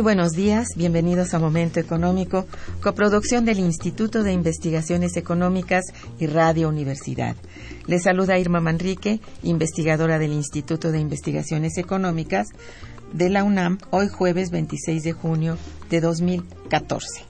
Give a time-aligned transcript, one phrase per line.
[0.00, 2.46] Muy buenos días, bienvenidos a Momento Económico,
[2.82, 5.84] coproducción del Instituto de Investigaciones Económicas
[6.18, 7.36] y Radio Universidad.
[7.86, 12.48] Les saluda Irma Manrique, investigadora del Instituto de Investigaciones Económicas
[13.12, 15.58] de la UNAM, hoy jueves 26 de junio
[15.90, 17.26] de 2014.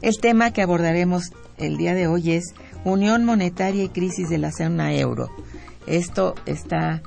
[0.00, 2.54] El tema que abordaremos el día de hoy es
[2.84, 5.30] Unión Monetaria y Crisis de la Zona Euro.
[5.88, 7.02] Esto está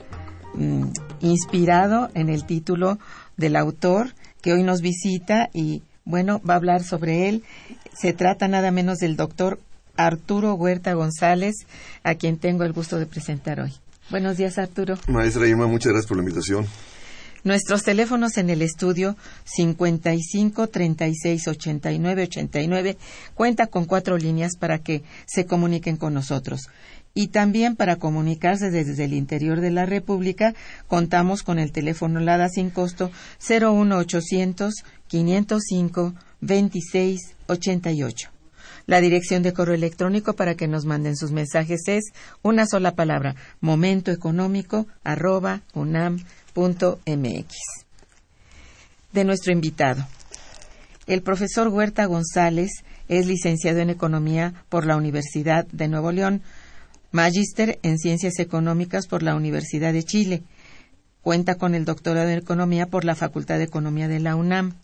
[0.54, 0.88] mm,
[1.22, 3.00] inspirado en el título
[3.38, 7.44] del autor que hoy nos visita y bueno, va a hablar sobre él.
[7.94, 9.60] Se trata nada menos del doctor
[9.96, 11.56] Arturo Huerta González,
[12.04, 13.74] a quien tengo el gusto de presentar hoy.
[14.10, 14.98] Buenos días, Arturo.
[15.08, 16.66] Maestra Irma, muchas gracias por la invitación.
[17.44, 19.16] Nuestros teléfonos en el estudio
[19.46, 22.98] 55 36 89 89
[23.34, 26.70] cuenta con cuatro líneas para que se comuniquen con nosotros.
[27.14, 30.54] Y también para comunicarse desde el interior de la República,
[30.88, 34.74] contamos con el teléfono LADA sin costo 01800
[35.08, 38.30] 505 2688.
[38.86, 42.12] La dirección de correo electrónico para que nos manden sus mensajes es
[42.42, 47.56] una sola palabra, momentoeconómico arroba unam.mx.
[49.14, 50.08] De nuestro invitado.
[51.08, 52.72] El profesor Huerta González
[53.08, 56.42] es licenciado en Economía por la Universidad de Nuevo León,
[57.12, 60.44] Magíster en Ciencias Económicas por la Universidad de Chile.
[61.22, 64.76] Cuenta con el doctorado en Economía por la Facultad de Economía de la UNAM.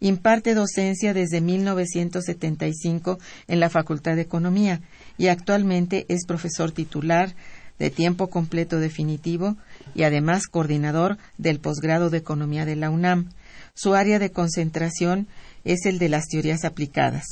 [0.00, 4.80] Imparte docencia desde 1975 en la Facultad de Economía
[5.18, 7.34] y actualmente es profesor titular
[7.78, 9.58] de tiempo completo definitivo
[9.94, 13.28] y además coordinador del posgrado de Economía de la UNAM.
[13.74, 15.28] Su área de concentración
[15.64, 17.26] es el de las teorías aplicadas.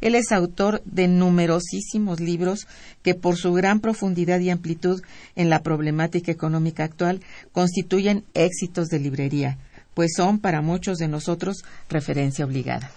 [0.00, 2.66] Él es autor de numerosísimos libros
[3.02, 5.02] que por su gran profundidad y amplitud
[5.36, 7.20] en la problemática económica actual
[7.52, 9.58] constituyen éxitos de librería,
[9.94, 12.90] pues son para muchos de nosotros referencia obligada.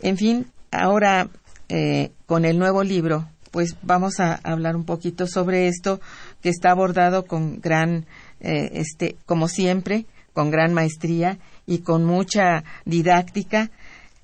[0.00, 1.28] En fin, ahora
[1.68, 6.00] eh, con el nuevo libro, pues vamos a hablar un poquito sobre esto
[6.42, 8.06] que está abordado con gran,
[8.40, 13.70] eh, este, como siempre, con gran maestría y con mucha didáctica,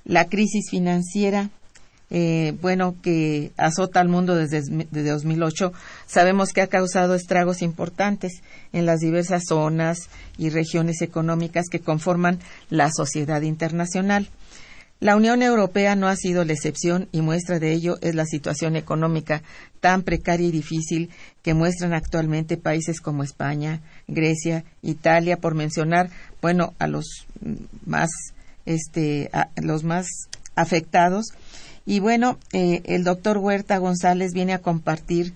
[0.04, 1.50] la crisis financiera
[2.14, 5.72] eh, bueno, que azota al mundo desde, desde 2008,
[6.06, 8.42] sabemos que ha causado estragos importantes
[8.74, 12.38] en las diversas zonas y regiones económicas que conforman
[12.68, 14.28] la sociedad internacional.
[15.00, 18.76] La Unión Europea no ha sido la excepción y muestra de ello es la situación
[18.76, 19.42] económica
[19.80, 21.08] tan precaria y difícil
[21.40, 26.10] que muestran actualmente países como España, Grecia, Italia, por mencionar,
[26.42, 27.06] bueno, a los
[27.86, 28.10] más,
[28.66, 30.06] este, a los más
[30.54, 31.32] afectados
[31.86, 35.34] y bueno, eh, el doctor Huerta González viene a compartir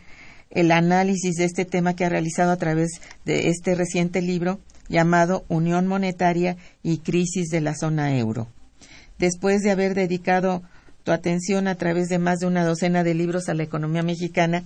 [0.51, 5.45] el análisis de este tema que ha realizado a través de este reciente libro llamado
[5.49, 8.49] Unión Monetaria y Crisis de la Zona Euro.
[9.19, 10.63] Después de haber dedicado
[11.05, 14.63] tu atención a través de más de una docena de libros a la economía mexicana,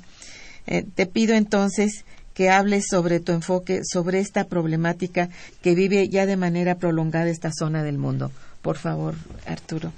[0.67, 2.05] Eh, te pido entonces
[2.35, 5.29] que hables sobre tu enfoque sobre esta problemática
[5.63, 8.31] que vive ya de manera prolongada esta zona del mundo.
[8.63, 9.15] Por favor,
[9.47, 9.93] Arturo.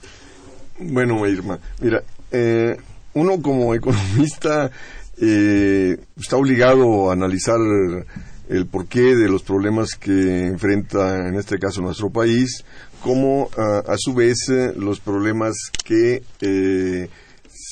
[0.78, 2.76] Bueno, Irma, mira, eh,
[3.14, 4.70] uno como economista
[5.19, 7.58] eh, está obligado a analizar
[8.48, 12.64] el porqué de los problemas que enfrenta en este caso nuestro país,
[13.02, 14.38] como a, su vez
[14.76, 15.54] los problemas
[15.84, 17.08] que eh,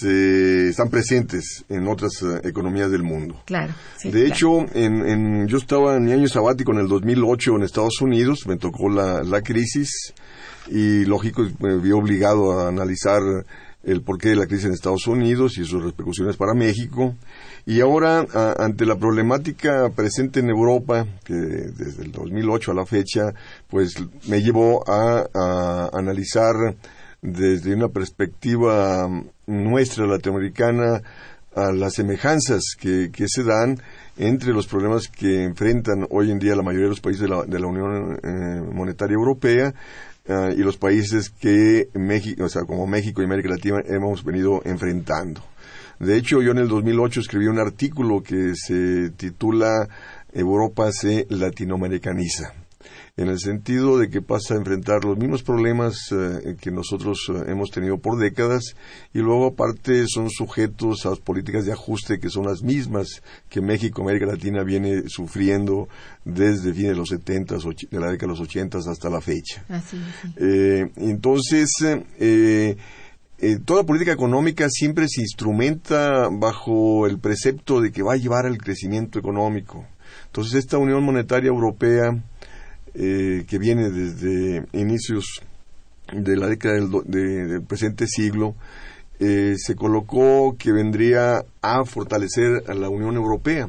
[0.00, 3.42] se están presentes en otras eh, economías del mundo.
[3.44, 3.74] Claro.
[4.02, 8.46] de hecho, en, yo estaba en mi año sabático en el 2008 en Estados Unidos,
[8.46, 10.14] me tocó la, la crisis
[10.70, 13.20] y lógico me vi obligado a analizar
[13.82, 17.14] el porqué de la crisis en Estados Unidos y sus repercusiones para México.
[17.66, 18.26] Y ahora,
[18.58, 23.32] ante la problemática presente en Europa, que desde el 2008 a la fecha,
[23.68, 23.94] pues
[24.28, 26.54] me llevó a, analizar
[27.22, 29.08] desde una perspectiva
[29.46, 31.02] nuestra latinoamericana
[31.54, 33.76] a las semejanzas que, se dan
[34.16, 37.66] entre los problemas que enfrentan hoy en día la mayoría de los países de la,
[37.66, 39.74] Unión eh, Monetaria Europea
[40.32, 44.62] Ah, y los países que México, o sea, como México y América Latina hemos venido
[44.64, 45.42] enfrentando.
[45.98, 49.88] De hecho, yo en el 2008 escribí un artículo que se titula
[50.32, 52.54] Europa se latinoamericaniza
[53.16, 57.44] en el sentido de que pasa a enfrentar los mismos problemas eh, que nosotros eh,
[57.48, 58.74] hemos tenido por décadas
[59.12, 63.60] y luego aparte son sujetos a las políticas de ajuste que son las mismas que
[63.60, 65.88] México, América Latina viene sufriendo
[66.24, 69.64] desde fines de los 70, de la década de los 80 hasta la fecha.
[70.36, 71.70] Eh, entonces,
[73.64, 78.58] toda política económica siempre se instrumenta bajo el precepto de que va a llevar al
[78.58, 79.86] crecimiento económico.
[80.26, 82.22] Entonces, esta Unión Monetaria Europea
[82.94, 85.42] eh, que viene desde inicios
[86.12, 88.54] de la década del, presente siglo,
[89.18, 93.68] eh, se colocó que vendría a fortalecer a la Unión Europea.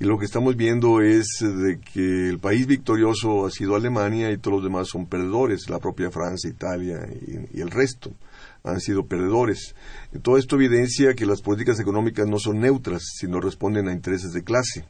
[0.00, 4.38] Y lo que estamos viendo es de que el país victorioso ha sido Alemania y
[4.38, 7.06] todos los demás son perdedores, la propia Francia, Italia
[7.52, 8.10] y el resto
[8.64, 9.74] han sido perdedores.
[10.22, 14.42] Todo esto evidencia que las políticas económicas no son neutras, sino responden a intereses de
[14.42, 14.86] clase.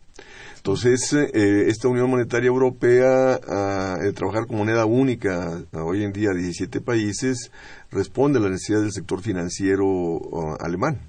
[0.67, 6.31] Entonces, eh, esta Unión Monetaria Europea, ah, de trabajar con moneda única, hoy en día
[6.31, 7.53] 17 países,
[7.91, 9.85] responde a la necesidad del sector financiero
[10.33, 11.03] ah, alemán,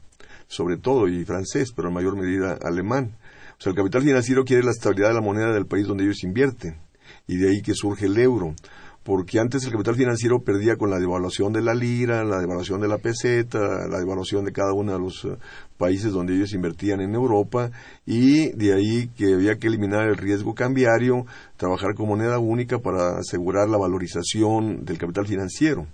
[0.49, 3.15] sobre todo, y francés, pero en mayor medida alemán.
[3.57, 6.25] O sea, el capital financiero quiere la estabilidad de la moneda del país donde ellos
[6.25, 6.75] invierten,
[7.25, 8.55] y de ahí que surge el euro
[9.05, 12.87] porque antes el capital financiero perdía con la devaluación de la lira, la devaluación de
[12.87, 15.27] la peseta, la devaluación de cada uno de los
[15.77, 17.71] países donde ellos invertían en Europa
[18.05, 21.25] y de ahí que había que eliminar el riesgo cambiario,
[21.57, 25.87] trabajar con moneda única para asegurar la valorización del capital financiero.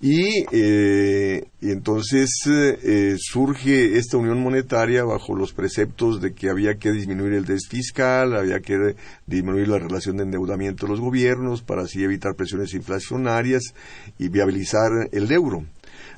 [0.00, 6.92] Y, eh, entonces eh, surge esta unión monetaria bajo los preceptos de que había que
[6.92, 8.94] disminuir el déficit fiscal, había que
[9.26, 13.74] disminuir la relación de endeudamiento de los gobiernos para así evitar presiones inflacionarias
[14.18, 15.64] y viabilizar el euro.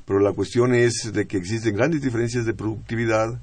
[0.09, 3.39] Pero la cuestión es de que existen grandes diferencias de productividad,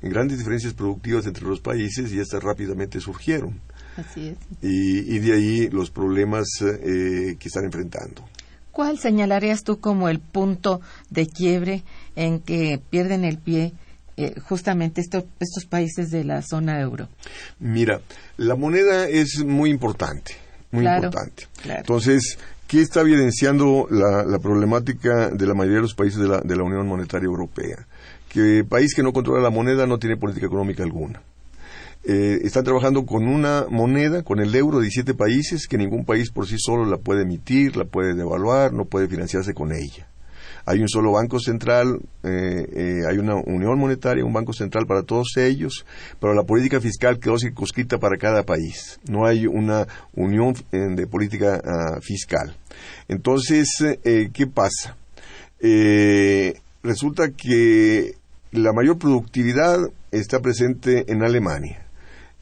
[0.00, 3.60] grandes diferencias productivas entre los países y estas rápidamente surgieron.
[3.98, 4.36] Así es.
[4.62, 8.26] Y, de ahí los problemas eh, que están enfrentando.
[8.72, 10.80] ¿Cuál señalarías tú como el punto
[11.10, 11.84] de quiebre
[12.14, 13.74] en que pierden el pie
[14.16, 17.10] eh, justamente estos, estos países de la zona euro?
[17.58, 18.00] Mira,
[18.38, 20.32] la moneda es muy importante,
[20.70, 21.46] muy importante.
[21.64, 26.56] Entonces, ¿qué está evidenciando la, problemática de la mayoría de los países de la, de
[26.56, 27.86] la Unión Monetaria Europea?
[28.28, 31.22] Que país que no controla la moneda no tiene política económica alguna.
[32.08, 36.30] Eh, están trabajando con una moneda, con el euro de 17 países, que ningún país
[36.30, 40.06] por sí solo la puede emitir, la puede devaluar, no puede financiarse con ella.
[40.66, 45.02] Hay un solo banco central, eh, eh, hay una unión monetaria, un banco central para
[45.02, 45.86] todos ellos,
[46.20, 49.00] pero la política fiscal quedó circunscrita para cada país.
[49.08, 52.56] No hay una unión de política ah, fiscal.
[53.08, 53.70] Entonces,
[54.02, 54.96] ¿qué pasa?
[56.82, 58.14] resulta que
[58.52, 59.78] la mayor productividad
[60.12, 61.85] está presente en Alemania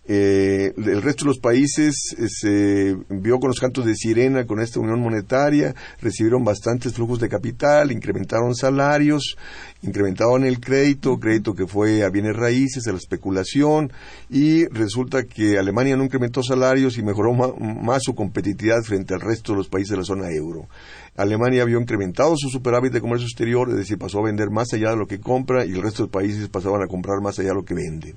[0.07, 4.61] eh, el resto de los países eh, se vio con los cantos de sirena con
[4.61, 9.37] esta unión monetaria, recibieron bastantes flujos de capital, incrementaron salarios,
[9.83, 13.93] incrementaron el crédito, crédito que fue a bienes raíces, a la especulación,
[14.29, 19.53] y resulta que Alemania no incrementó salarios y mejoró más su competitividad frente al resto
[19.53, 20.69] de los países de la zona euro.
[21.17, 24.91] Alemania había incrementado su superávit de comercio exterior, es decir, pasó a vender más allá
[24.91, 27.55] de lo que compra y el resto de países pasaban a comprar más allá de
[27.55, 28.17] lo que venden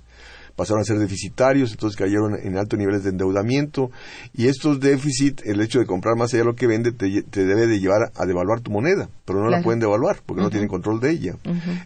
[0.58, 3.92] pasaron a ser deficitarios, entonces cayeron en altos niveles de endeudamiento
[4.34, 7.68] y estos déficits, el hecho de comprar más allá de lo que vende, te, debe
[7.68, 11.00] de llevar a devaluar tu moneda, pero no la pueden devaluar porque no tienen control
[11.00, 11.36] de ella.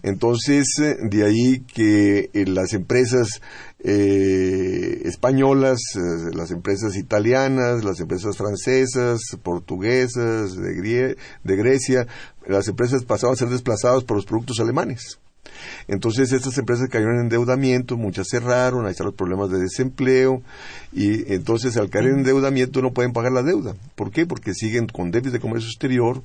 [0.03, 3.41] Entonces, eh, de ahí que eh, las empresas
[3.83, 5.79] eh, españolas,
[6.33, 12.07] las empresas italianas, las empresas francesas, portuguesas, de, de Grecia,
[12.47, 15.19] las empresas pasaban a ser desplazadas por los productos alemanes.
[15.87, 20.41] Entonces estas empresas cayeron en endeudamiento, muchas cerraron, ahí están los problemas de desempleo
[20.93, 23.75] y entonces al caer en endeudamiento no pueden pagar la deuda.
[23.95, 24.25] ¿Por qué?
[24.25, 26.23] Porque siguen con déficit de comercio exterior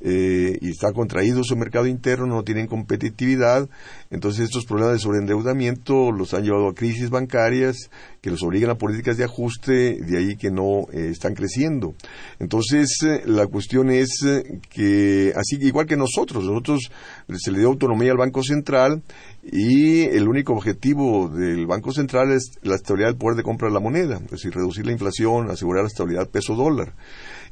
[0.00, 3.68] eh, y está contraído su mercado interno, no tienen competitividad.
[4.10, 7.90] Entonces estos problemas de sobreendeudamiento los han llevado a crisis bancarias
[8.28, 11.94] que los obligan a políticas de ajuste, de ahí que no eh, están creciendo.
[12.38, 14.22] Entonces eh, la cuestión es
[14.68, 16.90] que, así igual que nosotros, nosotros
[17.38, 19.02] se le dio autonomía al Banco Central
[19.50, 23.74] y el único objetivo del Banco Central es la estabilidad del poder de compra de
[23.74, 26.92] la moneda, es decir, reducir la inflación, asegurar la estabilidad peso-dólar.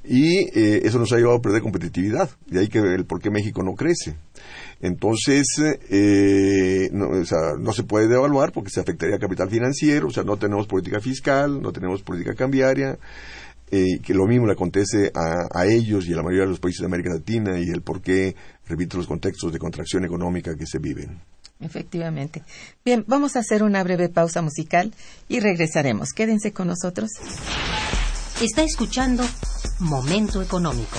[0.04, 3.30] Y eh, eso nos ha llevado a perder competitividad, de ahí que el por qué
[3.30, 4.16] México no crece.
[4.80, 5.46] Entonces,
[5.90, 10.10] eh, no, o sea, no se puede devaluar porque se afectaría al capital financiero, o
[10.10, 12.98] sea, no tenemos política fiscal, no tenemos política cambiaria,
[13.70, 16.60] eh, que lo mismo le acontece a, a, ellos y a la mayoría de los
[16.60, 20.66] países de América Latina y el por qué, repito, los contextos de contracción económica que
[20.66, 21.20] se viven.
[21.58, 22.42] Efectivamente.
[22.84, 24.92] Bien, vamos a hacer una breve pausa musical
[25.28, 26.12] y regresaremos.
[26.12, 27.10] Quédense con nosotros.
[28.40, 29.24] Está escuchando
[29.80, 30.98] Momento Económico.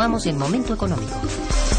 [0.00, 1.69] Continuamos en Momento Económico.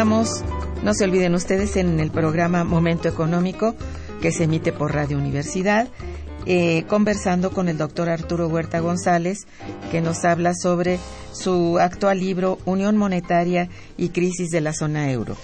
[0.00, 0.42] Estamos,
[0.82, 3.74] no se olviden ustedes, en el programa Momento Económico
[4.22, 5.88] que se emite por Radio Universidad,
[6.46, 9.40] eh, conversando con el doctor Arturo Huerta González,
[9.90, 10.98] que nos habla sobre
[11.32, 15.36] su actual libro Unión Monetaria y Crisis de la Zona Euro.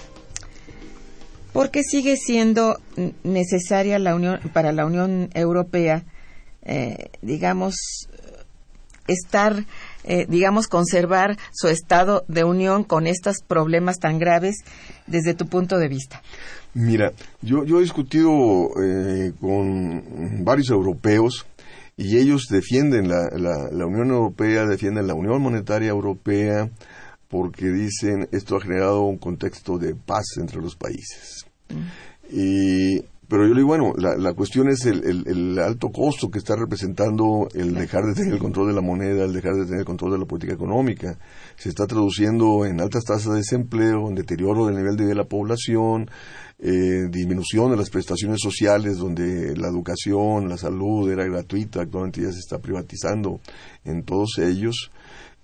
[1.53, 2.81] ¿Por qué sigue siendo
[3.25, 6.05] necesaria la Unión, para la Unión Europea,
[6.63, 7.75] eh, digamos,
[9.07, 9.67] estar
[10.07, 14.57] eh, digamos, conservar su estado de unión con estos problemas tan graves
[15.07, 16.23] desde tu punto de vista?
[16.75, 18.31] Mira, yo, yo he discutido
[18.83, 21.47] eh, con varios europeos
[21.97, 26.69] y ellos defienden la, la, Unión Europea, defienden la Unión Monetaria Europea
[27.29, 31.47] porque dicen esto ha generado un contexto de paz entre los países.
[31.71, 32.37] Mm.
[32.37, 36.38] Y pero yo le digo, bueno, la, la cuestión es el, el, alto costo que
[36.38, 39.80] está representando el dejar de tener el control de la moneda, el dejar de tener
[39.80, 41.18] el control de la política económica.
[41.56, 45.16] Se está traduciendo en altas tasas de desempleo, en deterioro del nivel de vida de
[45.16, 46.09] la población,
[46.59, 52.30] eh, disminución de las prestaciones sociales, donde la educación, la salud era gratuita, actualmente ya
[52.30, 53.40] se está privatizando
[53.85, 54.90] en todos ellos.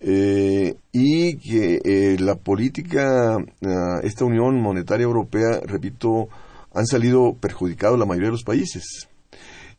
[0.04, 6.28] Eh, y que eh, la política, ah, esta Unión Monetaria Europea, repito,
[6.74, 9.08] han salido perjudicados la mayoría de los países.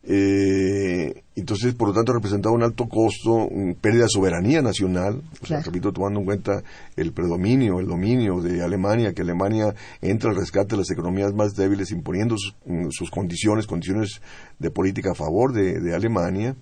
[0.06, 3.48] Eh, entonces, por lo tanto, representaba un alto costo,
[3.80, 5.62] pérdida de soberanía nacional, o sea, Claro.
[5.64, 6.62] repito, tomando en cuenta
[6.96, 11.54] el predominio, el dominio de Alemania, que Alemania entra al rescate de las economías más
[11.54, 14.20] débiles, imponiendo sus, mm, sus condiciones, condiciones
[14.58, 16.54] de política a favor de, de Alemania,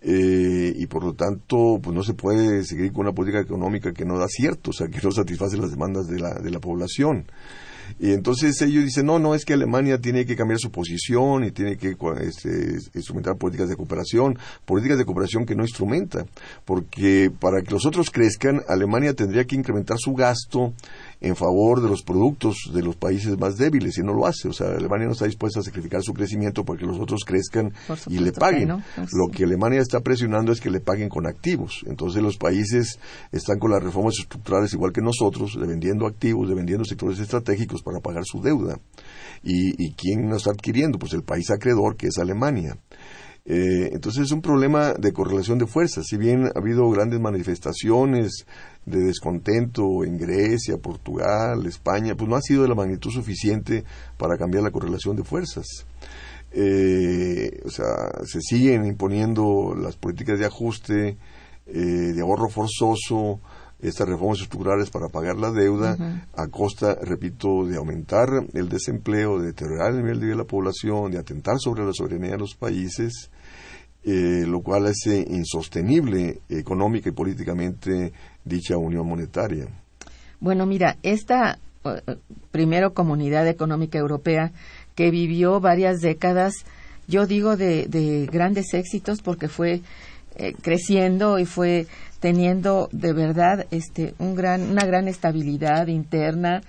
[0.00, 4.06] eh, y por lo tanto, pues no se puede seguir con una política económica que
[4.06, 7.26] no da cierto, o sea, que no satisface las demandas de la, de la población.
[7.98, 11.50] Y entonces ellos dicen, no, no, es que Alemania tiene que cambiar su posición y
[11.50, 16.24] tiene que este, instrumentar políticas de cooperación, políticas de cooperación que no instrumenta,
[16.64, 20.74] porque para que los otros crezcan, Alemania tendría que incrementar su gasto
[21.20, 24.48] en favor de los productos de los países más débiles y no lo hace.
[24.48, 27.72] O sea, Alemania no está dispuesta a sacrificar su crecimiento para que los otros crezcan
[28.08, 28.68] y le paguen.
[28.68, 31.84] no, pues Lo que Alemania está presionando es que le paguen con activos.
[31.86, 32.98] Entonces los países
[33.32, 38.22] están con las reformas estructurales igual que nosotros, vendiendo activos, vendiendo sectores estratégicos para pagar
[38.24, 38.78] su deuda.
[39.42, 40.98] ¿Y, y quién nos está adquiriendo?
[40.98, 42.76] Pues el país acreedor que es Alemania.
[43.50, 46.04] Eh, entonces es un problema de correlación de fuerzas.
[46.06, 48.44] Si bien ha habido grandes manifestaciones
[48.88, 53.84] de descontento en Grecia, Portugal, España, pues no ha sido de la magnitud suficiente
[54.16, 55.66] para cambiar la correlación de fuerzas.
[56.50, 61.16] Eh, o sea, se siguen imponiendo las políticas de ajuste,
[61.66, 63.40] eh, de ahorro forzoso,
[63.80, 69.48] estas reformas estructurales para pagar la deuda a costa, repito, de aumentar el desempleo, de
[69.48, 72.56] deteriorar el nivel de vida de la población, de atentar sobre la soberanía de los
[72.56, 73.30] países,
[74.02, 78.12] eh, lo cual hace insostenible económica y políticamente
[78.48, 79.68] dicha unión monetaria.
[80.40, 82.16] Bueno, mira, esta eh,
[82.50, 84.52] primero comunidad económica europea
[84.94, 86.54] que vivió varias décadas,
[87.06, 89.82] yo digo de, de grandes éxitos porque fue
[90.40, 91.86] eh, creciendo y fue
[92.20, 96.62] teniendo de verdad este un gran una gran estabilidad interna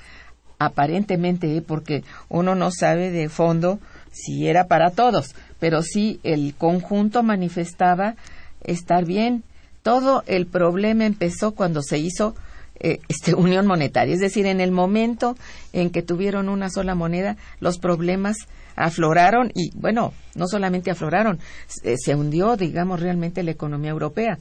[0.57, 1.61] aparentemente ¿eh?
[1.61, 3.79] porque uno no sabe de fondo
[4.11, 8.15] si era para todos pero sí el conjunto manifestaba
[8.63, 9.43] estar bien
[9.83, 12.35] todo el problema empezó cuando se hizo
[12.79, 14.13] eh, este, unión monetaria.
[14.13, 15.35] Es decir, en el momento
[15.73, 18.37] en que tuvieron una sola moneda, los problemas
[18.75, 24.37] afloraron y, bueno, no solamente afloraron, se, se hundió, digamos, realmente la economía europea.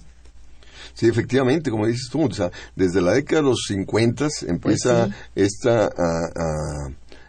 [0.94, 5.12] Sí, efectivamente, como dices tú, o sea, desde la década de los 50 empieza sí.
[5.34, 6.88] esta, ah, ah,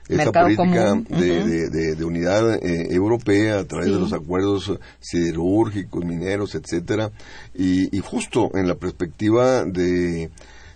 [0.09, 1.49] esta política común, de, ujú.
[1.49, 3.93] de- de- de unidad eh, europea a través Sí.
[3.93, 7.12] de los acuerdos siderúrgicos, mineros, etcétera,
[7.55, 10.29] y, y justo en la perspectiva de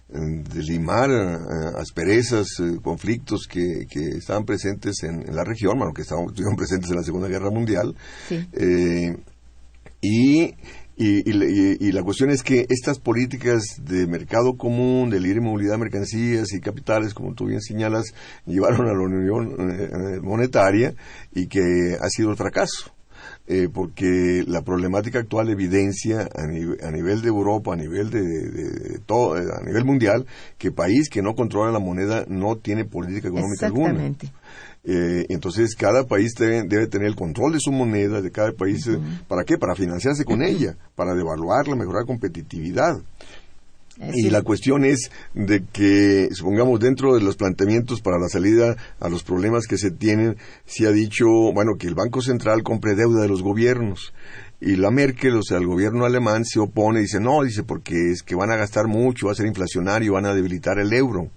[0.09, 5.91] de limar eh, asperezas, eh, conflictos que, que estaban presentes en, en la región, bueno,
[5.91, 7.95] que estaban, estuvieron presentes en la Segunda Guerra Mundial,
[8.29, 8.45] Sí.
[8.53, 9.17] eh,
[10.01, 10.53] y,
[10.95, 15.73] y, y y- la cuestión es que estas políticas de mercado común, de libre movilidad
[15.73, 18.13] de mercancías y capitales, como tú bien señalas,
[18.45, 20.93] llevaron a la unión eh, monetaria
[21.33, 21.61] y que
[21.99, 22.92] ha sido el fracaso.
[23.45, 28.21] Eh, porque la problemática actual evidencia a, nive- a nivel de Europa, a nivel de,
[28.21, 30.25] de- de todo, eh, a nivel mundial,
[30.57, 33.89] que país que no controla la moneda no tiene política económica alguna.
[34.85, 38.87] Eh, entonces cada país debe, debe tener el control de su moneda, de cada país.
[38.87, 39.57] eh, ¿Para qué?
[39.57, 42.95] Para financiarse con ella, para devaluarla, mejorar competitividad.
[43.97, 49.09] Y la cuestión es de que, supongamos, dentro de los planteamientos para la salida a
[49.09, 53.21] los problemas que se tienen, se ha dicho, bueno, que el Banco Central compre deuda
[53.21, 54.13] de los gobiernos.
[54.59, 58.23] Y la Merkel, o sea, el gobierno alemán se opone, dice, no, dice, porque es
[58.23, 61.29] que van a gastar mucho, va a ser inflacionario, van a debilitar el euro.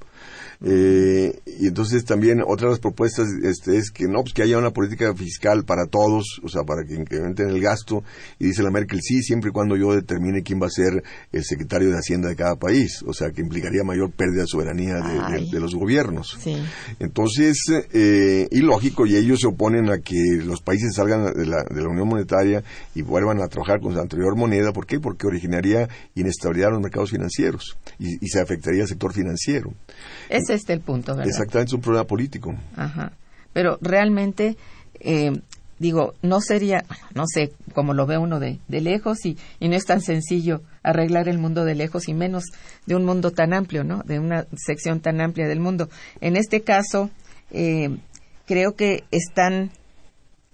[0.64, 4.58] Eh, y entonces también otra de las propuestas este, es que no, pues que haya
[4.58, 8.02] una política fiscal para todos, o sea, para que incrementen el gasto.
[8.38, 11.44] Y dice la Merkel, sí, siempre y cuando yo determine quién va a ser el
[11.44, 15.12] secretario de Hacienda de cada país, o sea, que implicaría mayor pérdida de soberanía de,
[15.14, 15.50] de- Ay.
[15.50, 16.36] de los gobiernos.
[16.40, 16.56] sí.
[17.00, 17.58] Entonces,
[17.92, 21.88] eh, ilógico, y ellos se oponen a que los países salgan de la, de la
[21.88, 22.62] Unión Monetaria
[22.94, 24.72] y vuelvan a trabajar con su anterior moneda.
[24.72, 24.98] ¿Por qué?
[25.00, 29.72] Porque originaría inestabilidad en los mercados financieros y, y se afectaría al sector financiero.
[30.28, 31.28] Es este el punto, ¿verdad?
[31.28, 32.54] Exactamente, es un problema político.
[32.76, 33.12] Ajá.
[33.52, 34.56] Pero realmente,
[35.00, 35.32] eh,
[35.78, 39.76] digo, no sería, no sé cómo lo ve uno de, de lejos y, y no
[39.76, 42.44] es tan sencillo arreglar el mundo de lejos y menos
[42.86, 44.02] de un mundo tan amplio, ¿no?
[44.04, 45.88] De una sección tan amplia del mundo.
[46.20, 47.10] En este caso,
[47.50, 47.96] eh,
[48.46, 49.70] creo que están,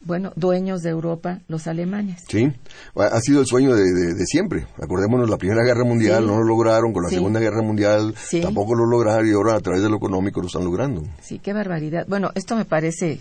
[0.05, 2.23] bueno, dueños de Europa los alemanes.
[2.29, 2.53] Sí,
[2.97, 4.67] ha sido el sueño de, de- de siempre.
[4.83, 6.27] Acordémonos, la Primera Guerra Mundial Sí.
[6.29, 7.17] no lo lograron, con la Sí.
[7.17, 8.41] Segunda Guerra Mundial Sí.
[8.41, 11.03] tampoco lo lograron y ahora a través de lo económico lo están logrando.
[11.21, 12.05] Sí, qué barbaridad.
[12.09, 13.21] Bueno, esto me parece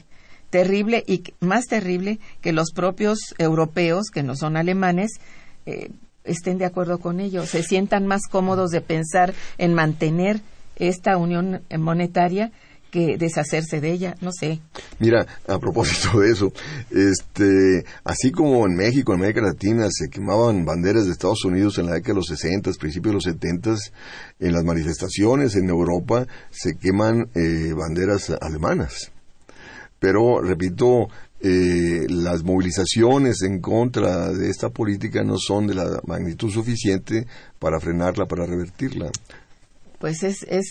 [0.50, 5.12] terrible y más terrible que los propios europeos, que no son alemanes,
[5.66, 5.92] eh,
[6.24, 10.42] estén de acuerdo con ello, se sientan más cómodos de pensar en mantener
[10.76, 12.52] esta unión monetaria
[12.92, 14.60] que deshacerse de ella, no sé.
[15.00, 16.54] Mira, a propósito de eso,
[16.92, 21.88] este, así como en México, en América Latina, se quemaban banderas de Estados Unidos en
[21.88, 23.76] la década de los 60, principios de los 70,
[24.40, 29.12] en las manifestaciones en Europa se queman eh, banderas alemanas.
[30.00, 31.08] Pero, repito,
[31.42, 37.26] eh, las movilizaciones en contra de esta política no son de la magnitud suficiente
[37.60, 39.10] para frenarla, para revertirla.
[40.00, 40.66] Pues es, es,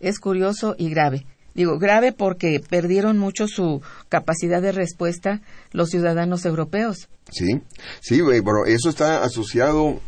[0.00, 1.26] es curioso y grave.
[1.58, 5.42] Digo, grave porque perdieron mucho su capacidad de respuesta
[5.72, 7.08] los ciudadanos europeos.
[7.32, 7.60] Sí,
[8.00, 9.98] sí, pero eso está asociado,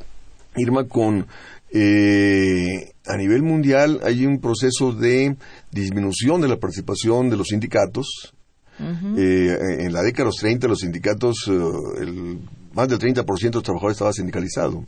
[0.55, 1.27] Irma, con
[1.73, 5.35] eh, a nivel mundial hay un proceso de
[5.73, 8.33] disminución de la participación de los sindicatos.
[8.79, 12.39] Eh, en la década de los 30 los sindicatos, eh, el,
[12.75, 14.85] más del 30% de los trabajadores estaba sindicalizado.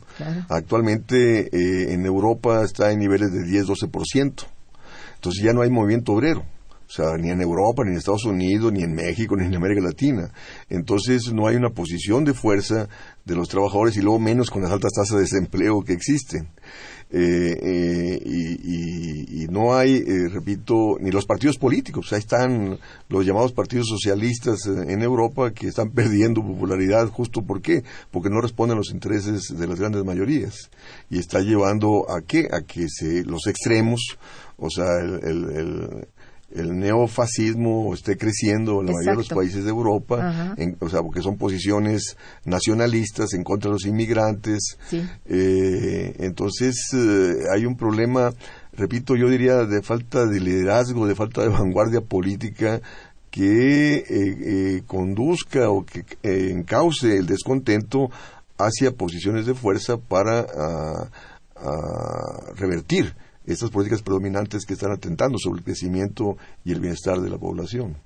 [0.47, 4.45] Actualmente en Europa está en niveles de 10-12%.
[5.23, 6.41] Entonces ya no hay movimiento obrero.
[6.85, 9.79] O sea, ni en Europa, ni en Estados Unidos, ni en México, ni en América
[9.81, 10.29] Latina.
[10.69, 12.89] Entonces no hay una posición de fuerza
[13.23, 16.49] de los trabajadores y luego menos con las altas tasas de desempleo que existen.
[17.15, 22.11] Eh, eh, y, no hay, eh, repito, ni los partidos políticos.
[22.11, 27.83] Ahí están los llamados partidos socialistas en Europa que están perdiendo popularidad justo ¿por qué?
[28.09, 30.71] Porque no responden a los intereses de las grandes mayorías.
[31.11, 32.49] Y está llevando a qué?
[32.51, 34.17] A que se, los extremos
[34.63, 36.07] o sea, el,
[36.55, 41.21] el, neofascismo esté creciendo en la mayoría de los países de Europa, o sea, porque
[41.21, 44.77] son posiciones nacionalistas en contra de los inmigrantes.
[45.25, 48.31] Eh, entonces, eh, hay un problema,
[48.71, 52.81] repito, yo diría, de falta de liderazgo, de falta de vanguardia política
[53.29, 58.11] que eh, conduzca o que encauce el descontento
[58.57, 61.09] hacia posiciones de fuerza para ah,
[61.57, 67.29] ah, revertir estas políticas predominantes que están atentando sobre el crecimiento y el bienestar de
[67.29, 67.97] la población.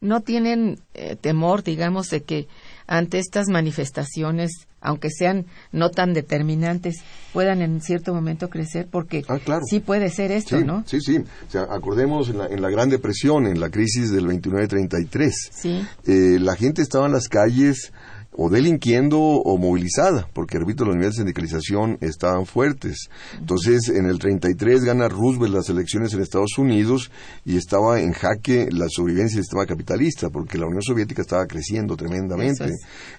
[0.00, 2.48] No tienen eh, temor, digamos, de que
[2.86, 7.02] ante estas manifestaciones, aunque sean no tan determinantes,
[7.34, 10.84] puedan en cierto momento crecer, porque ah, sí puede ser esto, ¿no?
[10.86, 11.18] Sí, sí.
[11.18, 15.86] O sea, acordemos en la, en la, Gran Depresión, en la crisis del 29-33, sí.
[16.06, 17.92] Eh, la gente estaba en las calles
[18.32, 23.10] o delinquiendo o movilizada, porque repito, los niveles de sindicalización estaban fuertes.
[23.38, 27.10] Entonces, en el 33 gana Roosevelt las elecciones en Estados Unidos
[27.44, 31.96] y estaba en jaque la sobrevivencia del sistema capitalista, porque la Unión Soviética estaba creciendo
[31.96, 32.70] tremendamente.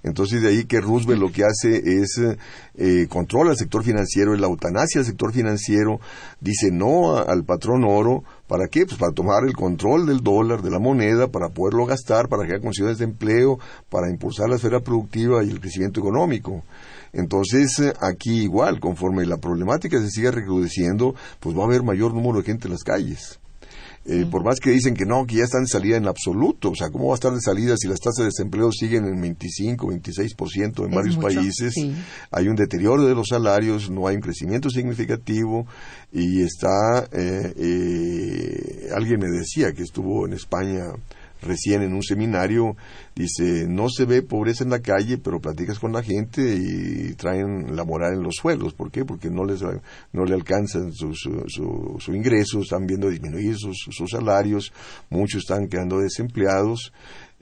[0.03, 2.19] Entonces, de ahí que Roosevelt lo que hace es
[2.75, 5.99] eh, controla el sector financiero, la eutanasia del sector financiero,
[6.39, 8.85] dice no al patrón oro, ¿Para qué?
[8.85, 12.59] Pues para tomar el control del dólar, de la moneda, para poderlo gastar, para crear
[12.59, 13.57] condiciones de empleo,
[13.89, 16.61] para impulsar la esfera productiva y el crecimiento económico.
[17.13, 22.13] Entonces, eh, aquí igual, conforme la problemática se siga recrudeciendo, pues va a haber mayor
[22.13, 23.40] número de gente en las calles.
[24.03, 26.75] Eh, por más que dicen que no, que ya están de salida en absoluto, o
[26.75, 29.87] sea, ¿cómo va a estar de salida si las tasas de desempleo siguen en 25,
[29.91, 31.75] 26% en varios países?
[32.31, 35.67] Hay un deterioro de los salarios, no hay un crecimiento significativo
[36.11, 40.85] y está, eh, eh, alguien me decía que estuvo en España
[41.41, 42.75] recién en un seminario,
[43.15, 47.75] dice, no se ve pobreza en la calle, pero platicas con la gente y traen
[47.75, 48.73] la moral en los suelos.
[48.73, 49.05] ¿Por qué?
[49.05, 49.61] Porque no, les,
[50.13, 54.71] no le alcanzan sus su, ingresos, están viendo disminuir sus, sus salarios,
[55.09, 56.93] muchos están quedando desempleados.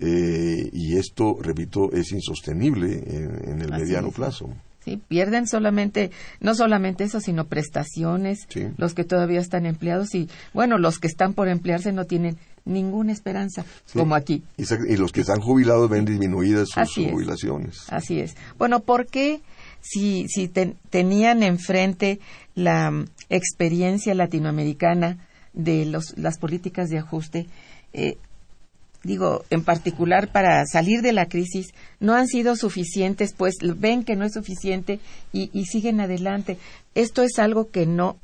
[0.01, 4.49] Eh, y esto, repito, es insostenible en, el mediano plazo.
[4.85, 6.09] Sí, pierden solamente,
[6.39, 11.33] no solamente eso, sino prestaciones, los que todavía están empleados y, bueno, los que están
[11.33, 14.43] por emplearse no tienen ninguna esperanza, como aquí.
[14.57, 17.85] Y, los que están jubilados ven disminuidas sus jubilaciones.
[17.89, 18.35] Así es.
[18.57, 19.41] Bueno, ¿por qué
[19.81, 22.19] si, si tenían enfrente
[22.55, 25.17] la mm, experiencia latinoamericana
[25.53, 27.47] de los, las políticas de ajuste,
[27.93, 28.17] eh,
[29.03, 34.15] digo, en particular para salir de la crisis, no han sido suficientes, pues ven que
[34.15, 34.99] no es suficiente
[35.31, 36.57] y, y siguen adelante.
[36.95, 38.17] Esto es algo que no,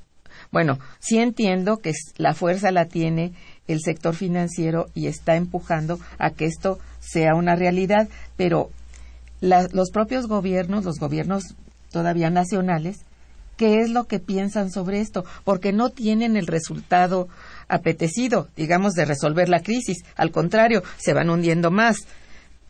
[0.51, 3.33] bueno, sí entiendo que la fuerza la tiene
[3.67, 8.69] el sector financiero y está empujando a que esto sea una realidad, pero
[9.41, 11.55] los propios gobiernos, los gobiernos
[11.91, 12.99] todavía nacionales,
[13.57, 15.25] ¿qué es lo que piensan sobre esto?
[15.43, 17.27] Porque no tienen el resultado
[17.67, 20.03] apetecido, digamos, de resolver la crisis.
[20.15, 21.97] Al contrario, se van hundiendo más.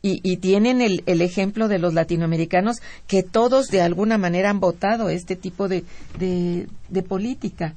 [0.07, 2.77] Y, tienen el, ejemplo de los latinoamericanos
[3.07, 5.83] que todos de alguna manera han votado este tipo de,
[6.19, 7.73] de política.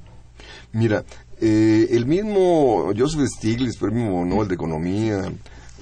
[0.71, 1.03] Mira,
[1.41, 5.31] eh, el mismo Joseph Stiglitz, mismo Nobel de Economía,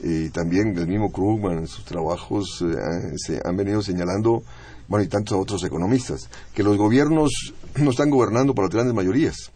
[0.03, 4.43] y también el mismo Krugman en sus trabajos eh, se han venido señalando,
[4.87, 9.51] bueno, y tantos otros economistas, que los gobiernos no están gobernando para las grandes mayorías.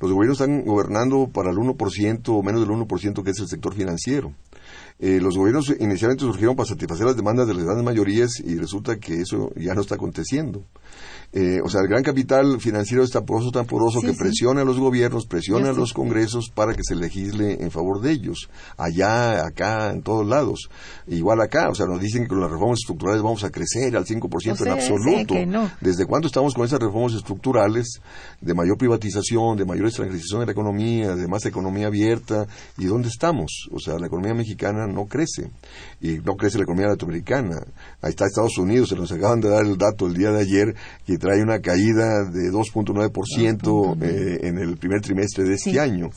[0.00, 3.74] Los gobiernos están gobernando para el 1% o menos del 1% que es el sector
[3.74, 4.32] financiero.
[5.00, 8.98] Eh, los gobiernos inicialmente surgieron para satisfacer las demandas de las grandes mayorías y resulta
[8.98, 10.62] que eso ya no está aconteciendo.
[11.30, 14.64] Eh, o sea, el gran capital financiero es tan poroso, tan poroso que presiona a
[14.64, 18.48] los gobiernos, presiona a los congresos para que se legisle en favor de ellos.
[18.78, 20.70] Allá, acá, en todos lados.
[21.06, 24.06] Igual acá, o sea, nos dicen que con las reformas estructurales vamos a crecer al
[24.06, 25.34] 5% en absoluto.
[25.82, 28.00] ¿Desde cuándo estamos con esas reformas estructurales
[28.40, 32.46] de mayor privatización, de mayor extranjerización de la economía, de más economía abierta?
[32.78, 33.68] ¿Y dónde estamos?
[33.70, 35.50] O sea, la economía mexicana no crece.
[36.00, 37.60] Y no crece la economía latinoamericana.
[38.00, 40.74] Ahí está Estados Unidos, se nos acaban de dar el dato el día de ayer
[41.04, 46.10] que trae una caída de 2.9% eh, en el primer trimestre de este año.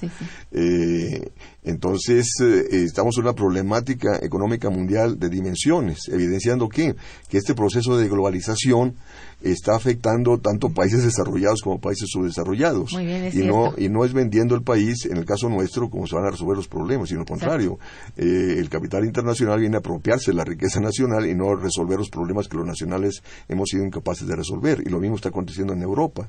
[0.52, 1.32] Eh,
[1.64, 6.96] entonces, eh, estamos en una problemática económica mundial de dimensiones, evidenciando que,
[7.30, 8.96] que este proceso de globalización
[9.44, 12.94] está afectando tanto países desarrollados como países subdesarrollados.
[12.94, 16.26] y, no, y no es vendiendo el país, en el caso nuestro, como se van
[16.26, 17.78] a resolver los problemas, sino al contrario.
[18.18, 22.10] Eh, el capital internacional viene a apropiarse de la riqueza nacional y no resolver los
[22.10, 24.82] problemas que los nacionales hemos sido incapaces de resolver.
[24.86, 26.28] Y lo mismo está aconteciendo en Europa.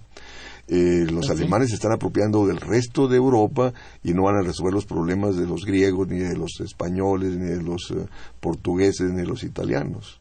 [0.69, 3.73] Eh, los alemanes se están apropiando del resto de Europa
[4.03, 7.47] y no van a resolver los problemas de los griegos, ni de los españoles, ni
[7.47, 8.07] de los eh,
[8.41, 10.21] portugueses, ni de los italianos.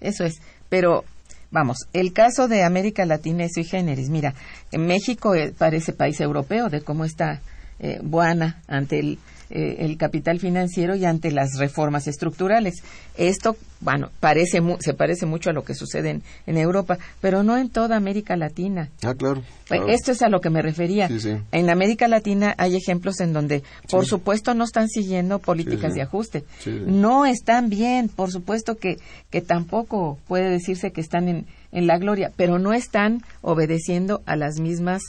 [0.00, 0.40] Eso es.
[0.68, 1.04] Pero
[1.50, 4.10] Vamos, el caso de América Latina es sui generis.
[4.10, 4.34] Mira,
[4.70, 7.40] en México eh, parece país europeo de cómo está
[7.78, 9.18] eh, Buana ante el,
[9.50, 12.82] eh, el, capital financiero y ante las reformas estructurales.
[13.16, 17.70] Esto, bueno, parece se parece mucho a lo que sucede en, Europa, pero no en
[17.70, 18.90] toda América Latina.
[19.02, 19.42] Ah, claro.
[19.88, 21.08] Esto es a lo que me refería.
[21.52, 26.44] En América Latina hay ejemplos en donde, por supuesto, no están siguiendo políticas de ajuste.
[26.86, 28.98] No están bien, por supuesto que,
[29.30, 34.36] que tampoco puede decirse que están en, en la gloria, pero no están obedeciendo a
[34.36, 35.02] las mismas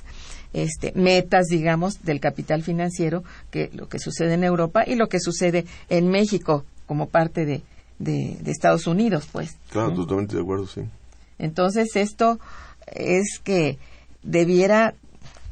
[0.54, 5.20] este, metas, digamos, del capital financiero, que lo que sucede en Europa y lo que
[5.20, 7.62] sucede en México como parte de,
[8.00, 9.58] de, Estados Unidos, pues.
[9.70, 10.82] Claro, totalmente de acuerdo, sí.
[11.38, 12.40] Entonces, esto
[12.88, 13.78] es que
[14.24, 14.96] debiera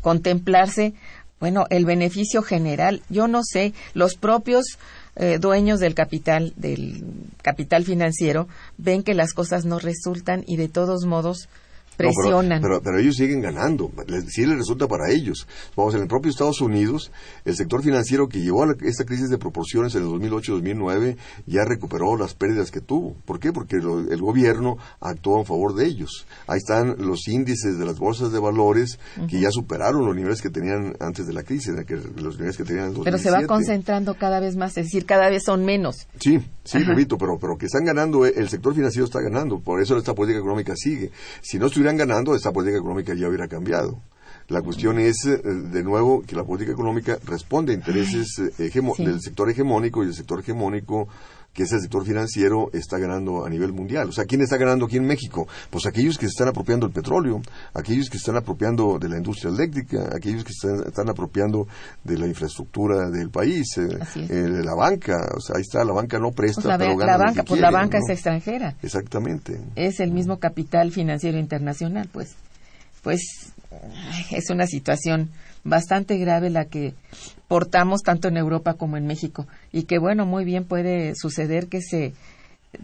[0.01, 0.93] contemplarse,
[1.39, 3.01] bueno, el beneficio general.
[3.09, 4.79] Yo no sé, los propios
[5.15, 7.03] eh, dueños del capital, del
[7.41, 11.49] capital financiero, ven que las cosas no resultan y de todos modos
[11.97, 12.61] presionan.
[12.61, 13.91] pero, pero, ellos siguen ganando,
[14.27, 15.47] sí les resulta para ellos.
[15.75, 17.11] Vamos, en el propio Estados Unidos,
[17.45, 22.15] el sector financiero que llevó a esta crisis de proporciones en el 2008-2009 ya recuperó
[22.17, 23.15] las pérdidas que tuvo.
[23.25, 23.51] ¿Por qué?
[23.51, 26.25] Porque el gobierno actuó a favor de ellos.
[26.47, 30.49] Ahí están los índices de las bolsas de valores que ya superaron los niveles que
[30.49, 31.73] tenían antes de la crisis,
[32.15, 35.29] los niveles que tenían en Pero se va concentrando cada vez más, es decir, cada
[35.29, 36.07] vez son menos.
[36.19, 39.81] Sí, sí, repito, pero, pero que están ganando, eh, el sector financiero está ganando, por
[39.81, 41.11] eso esta política económica sigue.
[41.41, 44.01] Si no estuviera ganando, esta política económica ya hubiera cambiado.
[44.49, 49.21] La cuestión es, eh, de nuevo, que la política económica responde a intereses eh, del
[49.21, 51.07] sector hegemónico y el sector hegemónico
[51.57, 54.09] que es el sector financiero, está ganando a nivel mundial.
[54.09, 55.47] O sea, ¿quién está ganando aquí en México?
[55.71, 57.41] Pues aquellos que se están apropiando del petróleo,
[57.73, 61.67] aquellos que se están apropiando de la industria eléctrica, aquellos que se están, apropiando
[62.03, 65.17] de la infraestructura del país, eh, de la banca.
[65.35, 67.71] O sea, ahí está, la banca no presta, pues pero gana la banca, pues la
[67.71, 68.75] banca es extranjera.
[68.83, 69.59] Exactamente.
[69.75, 72.35] Es el mismo capital financiero internacional, pues.
[73.01, 73.21] Pues
[74.29, 75.31] es una situación
[75.63, 76.93] bastante grave la que
[77.47, 81.81] portamos tanto en Europa como en México y que bueno, muy bien puede suceder que
[81.81, 82.13] se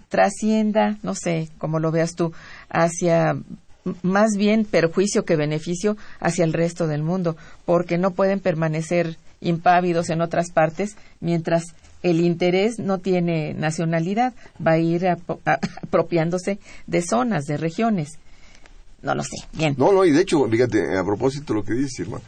[0.10, 2.34] trascienda, no sé, como lo veas tú,
[2.70, 3.38] hacia
[4.02, 10.10] más bien perjuicio que beneficio hacia el resto del mundo, porque no pueden permanecer impávidos
[10.10, 14.34] en otras partes mientras el interés no tiene nacionalidad,
[14.66, 15.06] va a ir
[15.84, 18.20] apropiándose de zonas, de regiones.
[19.02, 19.76] No lo sé, bien.
[19.78, 22.22] No, no, y de hecho, fíjate, a propósito de lo que dices, Irma,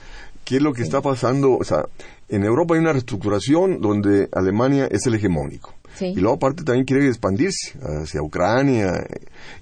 [0.46, 1.58] ¿Qué es lo que está pasando?
[1.58, 1.86] O sea,
[2.30, 5.74] en Europa hay una reestructuración donde Alemania es el hegemónico.
[6.02, 9.06] Y luego aparte también quiere expandirse hacia Ucrania.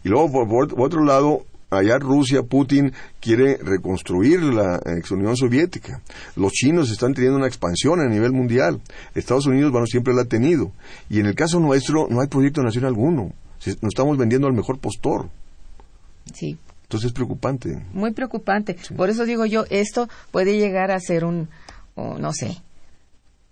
[0.03, 6.01] Y luego por, otro lado, allá Rusia, Putin quiere reconstruir la ex Unión Soviética.
[6.35, 8.81] Los chinos están teniendo una expansión a nivel mundial.
[9.13, 10.71] Estados Unidos, bueno, siempre la ha tenido.
[11.09, 13.33] Y en el caso nuestro no hay proyecto nacional alguno.
[13.65, 15.29] Nos estamos vendiendo al mejor postor.
[16.33, 16.57] Sí.
[16.83, 17.85] Entonces es preocupante.
[17.93, 18.75] Muy preocupante.
[18.95, 21.49] Por eso digo yo, esto puede llegar a ser un,
[21.95, 22.57] no sé,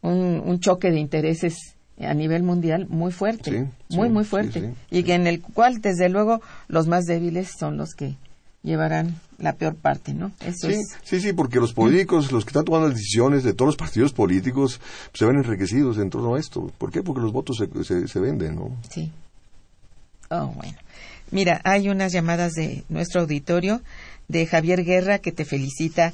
[0.01, 4.73] un, choque de intereses a nivel mundial muy fuerte, muy, muy fuerte.
[4.89, 8.15] y que en el cual, desde luego, los más débiles son los que
[8.63, 10.32] llevarán la peor parte, ¿no?
[10.39, 13.75] Eso sí, sí, sí, porque los políticos, los que están tomando decisiones de todos los
[13.75, 14.80] partidos políticos,
[15.13, 16.71] se ven enriquecidos en torno a esto.
[16.77, 17.01] ¿Por qué?
[17.01, 18.77] Porque los votos se, se, se venden, ¿no?
[18.89, 19.12] Sí.
[20.30, 20.77] Oh, bueno.
[21.32, 23.82] Mira, hay unas llamadas de nuestro auditorio
[24.27, 26.13] de Javier Guerra que te felicita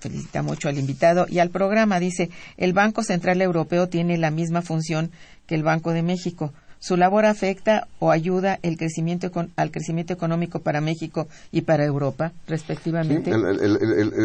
[0.00, 2.00] felicita mucho al invitado y al programa.
[2.00, 5.10] Dice, el Banco Central Europeo tiene la misma función
[5.46, 6.52] que el Banco de México.
[6.80, 12.32] Su labor afecta o ayuda el crecimiento al crecimiento económico para México y para Europa,
[12.48, 13.30] respectivamente.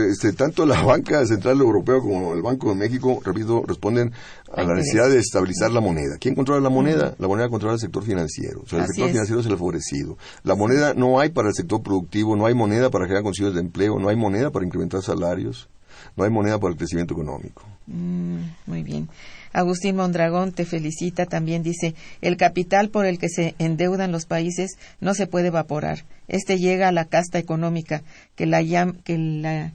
[0.10, 4.14] este, tanto la banca central europea como el Banco de México, repito, responden
[4.56, 6.16] a la necesidad de estabilizar la moneda.
[6.18, 7.14] ¿Quién controla la moneda?
[7.20, 8.62] La moneda controla el sector financiero.
[8.62, 10.18] O sea, el sector financiero es el favorecido.
[10.44, 13.60] La moneda no hay para el sector productivo, no hay moneda para generar condiciones de
[13.60, 15.68] empleo, no hay moneda para incrementar salarios,
[16.16, 17.64] no hay moneda para el crecimiento económico.
[17.88, 19.10] Mm, muy bien.
[19.56, 24.78] Agustín Mondragón te felicita, también dice, el capital por el que se endeudan los países
[25.00, 26.04] no se puede evaporar.
[26.28, 28.04] Este llega a la casta económica,
[28.36, 28.62] que la,
[29.06, 29.72] que la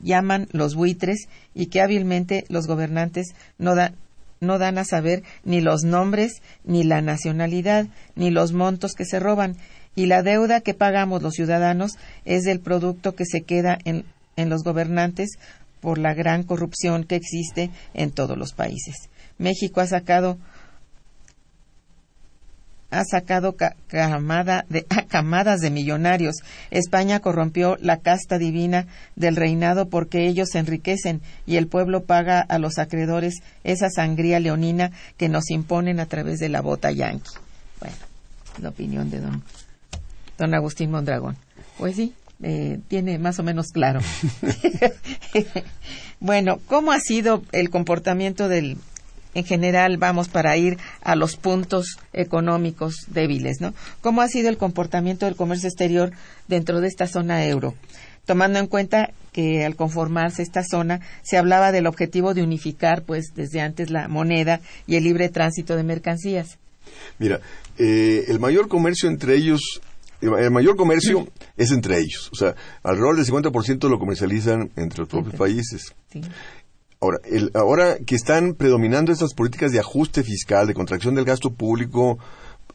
[0.00, 3.74] llaman los buitres y que hábilmente los gobernantes no,
[4.38, 9.18] no dan a saber ni los nombres, ni la nacionalidad, ni los montos que se
[9.18, 9.56] roban,
[9.96, 14.04] y la deuda que pagamos los ciudadanos es del producto que se queda en
[14.36, 15.30] los gobernantes
[15.80, 19.08] por la gran corrupción que existe en todos los países.
[19.38, 20.38] México ha sacado
[22.90, 23.56] ha sacado
[23.88, 26.36] camada de, camadas de millonarios.
[26.70, 32.40] España corrompió la casta divina del reinado porque ellos se enriquecen y el pueblo paga
[32.40, 37.30] a los acreedores esa sangría leonina que nos imponen a través de la bota yanqui.
[37.80, 37.96] Bueno,
[38.60, 39.42] la opinión de don,
[40.38, 41.36] don Agustín Mondragón.
[41.78, 44.00] Pues sí, eh, tiene más o menos claro.
[46.20, 48.78] bueno, ¿cómo ha sido el comportamiento del
[49.36, 53.74] en general vamos para ir a los puntos económicos débiles, ¿no?
[54.00, 56.10] ¿Cómo ha sido el comportamiento del comercio exterior
[56.48, 57.74] dentro de esta zona euro?
[58.24, 63.34] Tomando en cuenta que al conformarse esta zona se hablaba del objetivo de unificar, pues,
[63.36, 66.56] desde antes la moneda y el libre tránsito de mercancías.
[67.18, 67.40] Mira,
[67.76, 69.82] eh, el mayor comercio entre ellos
[70.22, 72.30] el mayor comercio es entre ellos.
[72.32, 75.94] O sea, alrededor del 50% lo comercializan entre los propios países.
[76.10, 76.22] Sí.
[77.00, 81.52] Ahora, el, ahora que están predominando estas políticas de ajuste fiscal, de contracción del gasto
[81.52, 82.18] público,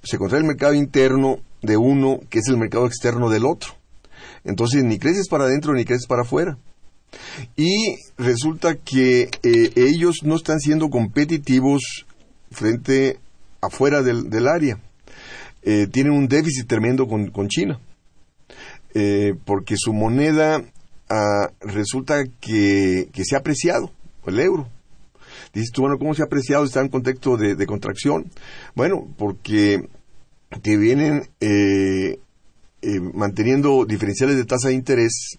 [0.04, 3.74] se contrae el mercado interno de uno, que es el mercado externo del otro.
[4.44, 6.58] Entonces, ni creces para adentro ni creces para afuera.
[7.56, 12.06] Y resulta que eh, ellos no están siendo competitivos
[12.52, 13.20] frente
[13.60, 14.80] afuera del, área.
[15.64, 17.80] Eh, tienen un déficit tremendo con, China.
[18.94, 20.64] Eh, porque su moneda
[21.10, 23.92] ah, resulta que se ha apreciado
[24.26, 24.68] el euro.
[25.54, 26.64] Dices tú, bueno, ¿cómo se ha apreciado?
[26.64, 28.30] Está en contexto de, contracción.
[28.76, 29.88] Bueno, porque
[30.62, 32.20] te vienen eh,
[32.82, 35.38] eh, manteniendo diferenciales de tasa de interés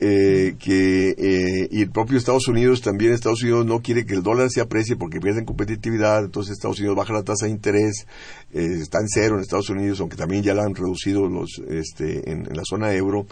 [0.00, 4.48] eh, que y el propio Estados Unidos también Estados Unidos no quiere que el dólar
[4.48, 8.06] se aprecie porque pierden competitividad entonces Estados Unidos baja la tasa de interés
[8.52, 12.44] está en cero en Estados Unidos aunque también ya la han reducido los este en
[12.54, 13.26] la zona euro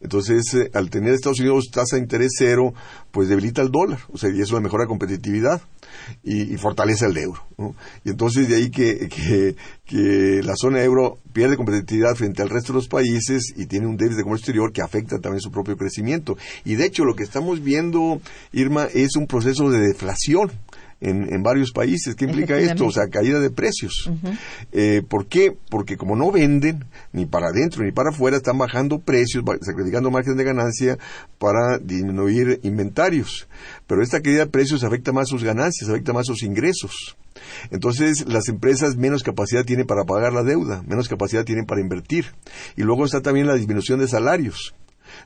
[0.00, 2.72] entonces, eh, al tener Estados Unidos tasa de interés cero,
[3.10, 5.60] pues debilita el dólar, o sea, y eso mejora la competitividad
[6.22, 7.42] y, fortalece el euro.
[8.04, 9.08] Y entonces de ahí que,
[9.84, 13.96] que, la zona euro pierde competitividad frente al resto de los países y tiene un
[13.96, 16.36] déficit de comercio exterior que afecta también su propio crecimiento.
[16.64, 18.20] Y de hecho, lo que estamos viendo,
[18.52, 20.52] Irma, es un proceso de deflación
[21.00, 22.14] en, en varios países.
[22.14, 22.86] ¿Qué implica esto?
[22.86, 24.10] O sea, caída de precios.
[24.72, 25.56] eh, ¿Por qué?
[25.70, 30.36] Porque como no venden ni para adentro ni para afuera, están bajando precios, sacrificando margen
[30.36, 30.98] de ganancia
[31.38, 33.48] para disminuir inventarios.
[33.86, 37.16] Pero esta caída de precios afecta más sus ganancias, afecta más sus ingresos.
[37.70, 42.26] Entonces, las empresas menos capacidad tienen para pagar la deuda, menos capacidad tienen para invertir.
[42.76, 44.74] Y luego está también la disminución de salarios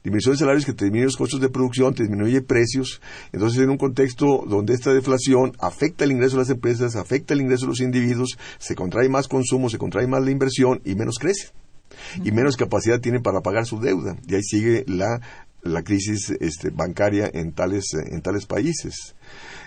[0.02, 3.00] disminución de salarios que te disminuye los costos de producción, te disminuye precios.
[3.32, 7.40] Entonces, en un contexto donde esta deflación afecta el ingreso de las empresas, afecta el
[7.40, 11.18] ingreso de los individuos, se contrae más consumo, se contrae más la inversión y menos
[11.18, 11.50] crece.
[12.24, 14.16] Y menos capacidad tienen para pagar su deuda.
[14.26, 15.20] Y ahí sigue la,
[15.62, 19.14] la crisis este, bancaria en tales, en tales países.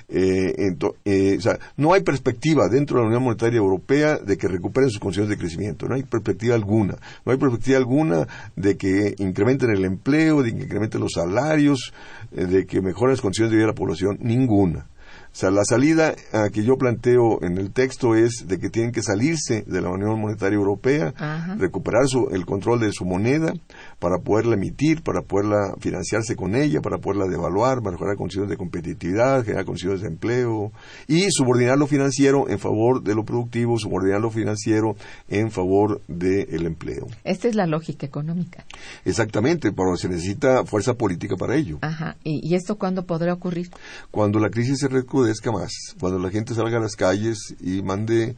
[0.07, 4.47] Eh, eh, o sea, no hay perspectiva dentro de la Unión Monetaria Europea de que
[4.47, 9.15] recuperen sus condiciones de crecimiento, no hay perspectiva alguna, no hay perspectiva alguna de que
[9.17, 11.91] incrementen el empleo, de que incrementen los salarios,
[12.31, 14.87] eh, de que mejoren las condiciones de vida de la población, ninguna.
[15.31, 16.15] O sea, la salida
[16.53, 20.19] que yo planteo en el texto es de que tienen que salirse de la Unión
[20.19, 21.13] Monetaria Europea,
[21.57, 23.53] recuperar el control de su moneda
[23.99, 29.43] para poderla emitir, para poderla financiarse con ella, para poderla devaluar, mejorar condiciones de competitividad,
[29.43, 30.71] generar condiciones de empleo
[31.07, 34.95] y subordinar lo financiero en favor de lo productivo, subordinar lo financiero
[35.29, 37.07] en favor del empleo.
[37.23, 38.65] Esta es la lógica económica.
[39.05, 41.79] Exactamente, pero se necesita fuerza política para ello.
[41.81, 42.17] Ajá.
[42.23, 43.69] ¿Y, esto cuándo podrá ocurrir?
[44.11, 48.35] Cuando la crisis se recude más, cuando la gente salga a las calles y mande,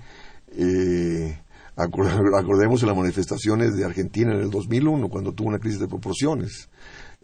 [0.58, 1.40] eh,
[2.38, 6.70] acordemos en las manifestaciones de Argentina en el 2001, cuando tuvo una crisis de proporciones,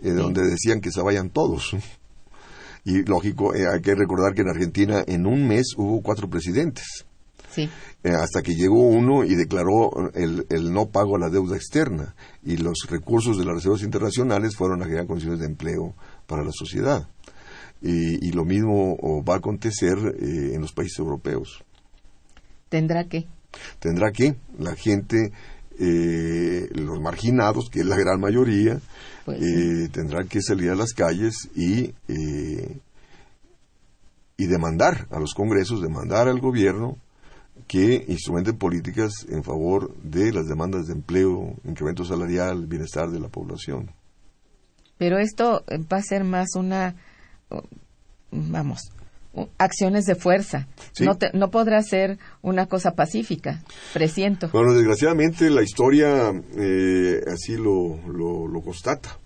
[0.02, 1.76] eh, donde decían que se vayan todos.
[2.86, 7.06] Y lógico, eh, hay que recordar que en Argentina en un mes hubo cuatro presidentes.
[7.50, 7.70] Sí.
[8.04, 12.14] Eh, hasta que llegó uno y declaró el, el, no pago a la deuda externa
[12.44, 15.96] y los recursos de las reservas internacionales fueron a generar condiciones de empleo
[16.28, 17.08] para la sociedad.
[17.82, 21.64] Y, y lo mismo va a acontecer eh, en los países europeos.
[22.68, 23.28] ¿Tendrá que?
[23.80, 25.32] Tendrá que la gente,
[25.80, 28.80] eh, los marginados, que es la gran mayoría,
[29.26, 32.78] Pues eh, tendrán que salir a las calles y, eh,
[34.38, 36.98] y demandar a los congresos, demandar al gobierno
[37.68, 43.30] que instrumenten políticas en favor de las demandas de empleo, incremento salarial, bienestar de la
[43.30, 43.92] población.
[44.98, 46.96] Pero esto va a ser más una,
[48.32, 48.82] vamos,
[49.58, 50.68] acciones de fuerza.
[50.94, 51.06] Sí.
[51.06, 53.64] No, te- no podrá ser una cosa pacífica,
[53.94, 54.50] presiento.
[54.54, 59.18] Bueno, desgraciadamente la historia eh, así lo, lo, lo constata.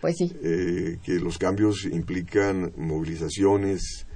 [0.00, 4.06] Pues sí, eh, que los cambios implican movilizaciones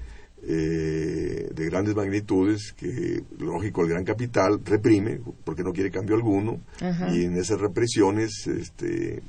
[0.43, 6.61] eh, de grandes magnitudes que, lógico, el gran capital reprime porque no quiere cambio alguno
[6.81, 7.15] Ajá.
[7.15, 9.23] y en esas represiones este,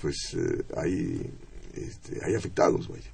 [0.00, 1.30] pues eh, hay,
[1.74, 3.10] este, hay afectados, vaya.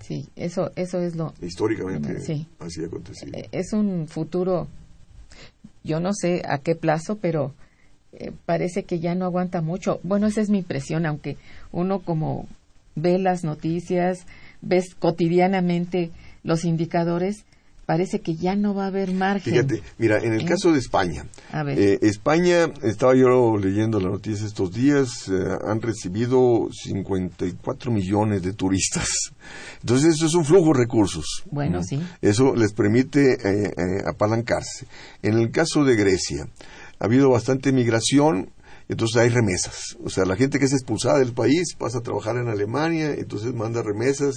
[0.00, 2.46] Sí, eso, eso es lo, Históricamente Sí.
[2.58, 3.36] así ha acontecido.
[3.38, 4.68] eh, es un futuro,
[5.84, 7.54] yo no sé a qué plazo, pero
[8.12, 10.00] eh, parece que ya no aguanta mucho.
[10.02, 11.36] Bueno, esa es mi impresión, aunque
[11.72, 12.48] uno como
[12.96, 14.26] ve las noticias,
[14.62, 16.10] ves cotidianamente
[16.42, 17.44] los indicadores,
[17.90, 19.52] parece que ya no va a haber margen.
[19.52, 20.44] Fíjate, mira, en el ¿Eh?
[20.44, 21.76] caso de España, A ver.
[21.76, 25.32] eh, España, estaba yo leyendo la noticia estos días, eh,
[25.66, 29.08] han recibido 54 millones de turistas.
[29.80, 31.42] Entonces, eso es un flujo de recursos.
[31.50, 31.82] Bueno, ¿no?
[31.82, 32.00] sí.
[32.22, 33.38] Eso les permite
[34.06, 34.86] apalancarse.
[35.22, 36.46] En el caso de Grecia,
[37.00, 38.50] ha habido bastante migración.
[38.88, 39.96] Entonces hay remesas.
[40.04, 43.52] O sea, la gente que es expulsada del país pasa a trabajar en Alemania, entonces
[43.52, 44.34] manda remesas.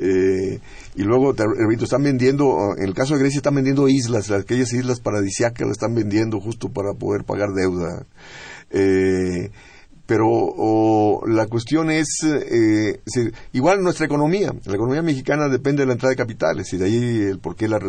[0.00, 0.60] Eh,
[0.94, 4.72] y luego, te repito, están vendiendo, en el caso de Grecia, están vendiendo islas, aquellas
[4.72, 8.06] islas paradisíacas las están vendiendo justo para poder pagar deuda.
[8.70, 9.50] Eh,
[10.08, 15.86] pero o, la cuestión es, eh, si- igual nuestra economía, la economía mexicana depende de
[15.86, 16.96] la entrada de capitales y de ahí
[17.30, 17.82] el por qué las,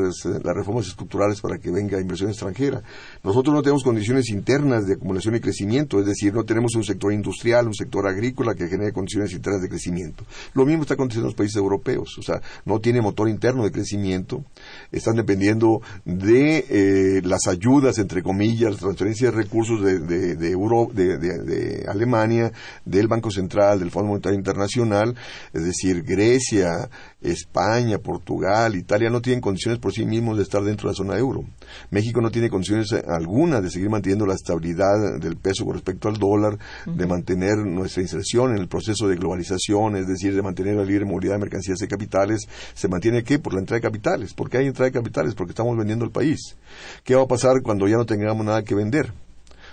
[0.43, 2.84] reformas estructurales para que venga inversión extranjera.
[3.24, 7.13] Nosotros no tenemos condiciones internas de acumulación y crecimiento, es decir, no tenemos un sector
[7.13, 10.26] industrial, un sector agrícola que genere condiciones internas de crecimiento.
[10.55, 13.72] Lo mismo está aconteciendo en los países europeos, o sea, no tiene motor interno de
[13.72, 14.43] crecimiento,
[14.91, 20.51] están dependiendo de eh, las ayudas, entre comillas, las transferencias de recursos de, de, de,
[20.51, 22.51] Euro- de, de Alemania,
[22.86, 25.16] del Banco Central, del Fondo Monetario Internacional,
[25.53, 26.89] es decir, Grecia,
[27.22, 31.18] España, Portugal, Italia no tienen condiciones por sí mismos de estar dentro de la zona
[31.18, 31.43] euro.
[31.91, 36.07] México no tiene condiciones eh, alguna de seguir manteniendo la estabilidad del peso con respecto
[36.07, 40.76] al dólar, de mantener nuestra inserción en el proceso de globalización, es decir, de mantener
[40.76, 42.47] la libre movilidad de mercancías y capitales.
[42.74, 43.39] ¿Se mantiene qué?
[43.39, 44.34] Por la entrada de capitales.
[44.34, 45.36] ¿Por qué hay entrada de capitales?
[45.36, 46.57] Porque estamos vendiendo el país.
[47.03, 49.14] ¿Qué va a pasar cuando ya no tengamos nada que vender?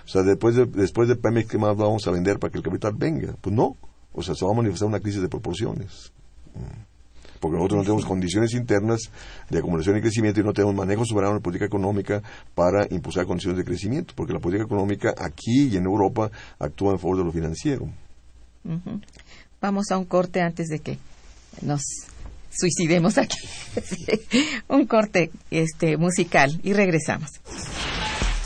[0.07, 2.63] O sea, después de, después de Pemex, ¿qué más vamos a vender para que el
[2.63, 3.35] capital venga?
[3.41, 3.75] Pues no.
[4.13, 6.13] O sea, se va a manifestar una crisis de proporciones.
[6.55, 7.39] Mm.
[7.41, 9.11] Porque nosotros no tenemos condiciones internas
[9.49, 12.23] de acumulación y crecimiento y no tenemos manejo soberano de política económica
[12.55, 14.13] para impulsar condiciones de crecimiento.
[14.15, 17.89] Porque la política económica aquí y en Europa actúa en favor de lo financiero.
[19.59, 20.97] Vamos a un corte antes de que
[21.61, 21.81] nos
[22.49, 23.37] suicidemos aquí.
[24.69, 27.29] un corte este musical y regresamos.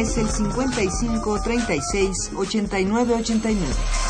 [0.00, 4.09] Es el 55 36 89 89.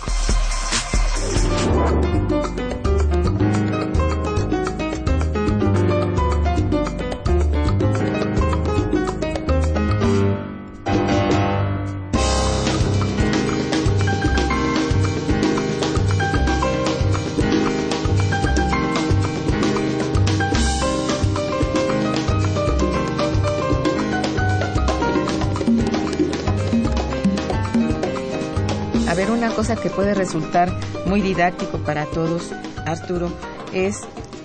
[29.21, 32.51] Ver, una cosa que puede resultar muy didáctico para todos,
[32.87, 33.31] Arturo,
[33.71, 33.99] es,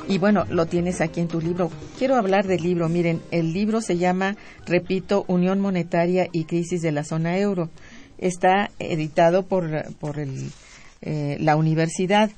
[0.07, 1.71] y bueno, lo tienes aquí en tu libro.
[1.99, 2.91] Quiero hablar del libro.
[2.91, 7.71] Miren, el libro se llama, repito, Unión Monetaria y Crisis de la Zona Euro.
[8.19, 10.51] Está editado por, por el,
[11.01, 12.31] eh, la universidad.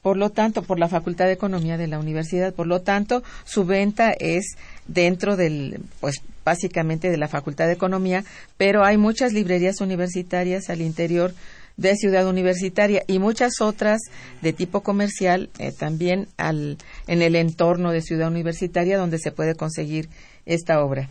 [0.00, 2.54] Por lo tanto, por la Facultad de Economía de la universidad.
[2.54, 8.24] Por lo tanto, su venta es dentro del, pues básicamente de la Facultad de Economía,
[8.56, 11.32] pero hay muchas librerías universitarias al interior
[11.76, 14.00] de Ciudad Universitaria y muchas otras
[14.42, 19.54] de tipo comercial eh, también al, en el entorno de Ciudad Universitaria donde se puede
[19.54, 20.08] conseguir
[20.46, 21.08] esta obra.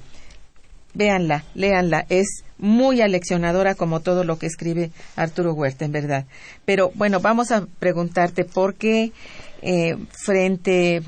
[0.93, 6.26] Véanla, léanla, es muy aleccionadora como todo lo que escribe Arturo Huerta, en verdad.
[6.66, 9.12] Pero bueno, vamos a preguntarte por qué
[9.62, 11.03] eh, frente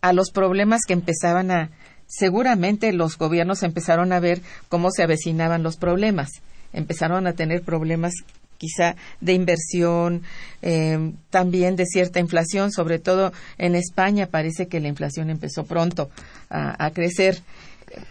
[0.00, 1.70] a los problemas que empezaban a,
[2.06, 6.30] seguramente los gobiernos empezaron a ver cómo se avecinaban los problemas,
[6.72, 8.12] empezaron a tener problemas
[8.60, 10.22] quizá de inversión,
[10.60, 16.10] eh, también de cierta inflación, sobre todo en España parece que la inflación empezó pronto
[16.50, 17.40] a, a crecer.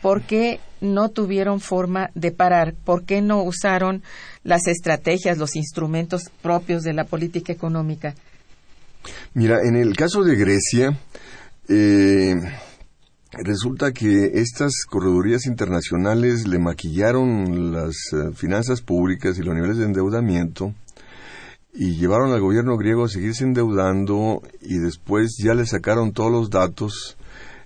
[0.02, 2.74] ¿Por qué no tuvieron forma de parar?
[2.74, 4.02] ¿Por qué no usaron
[4.44, 8.16] las estrategias, los instrumentos propios de la política económica?
[9.34, 10.98] Mira, en el caso de Grecia,
[11.70, 12.36] eh,
[13.32, 19.86] resulta que estas corredurías internacionales le maquillaron las eh, finanzas públicas y los niveles de
[19.86, 20.74] endeudamiento
[21.74, 26.50] y llevaron al gobierno griego a seguirse endeudando y después ya le sacaron todos los
[26.50, 27.18] datos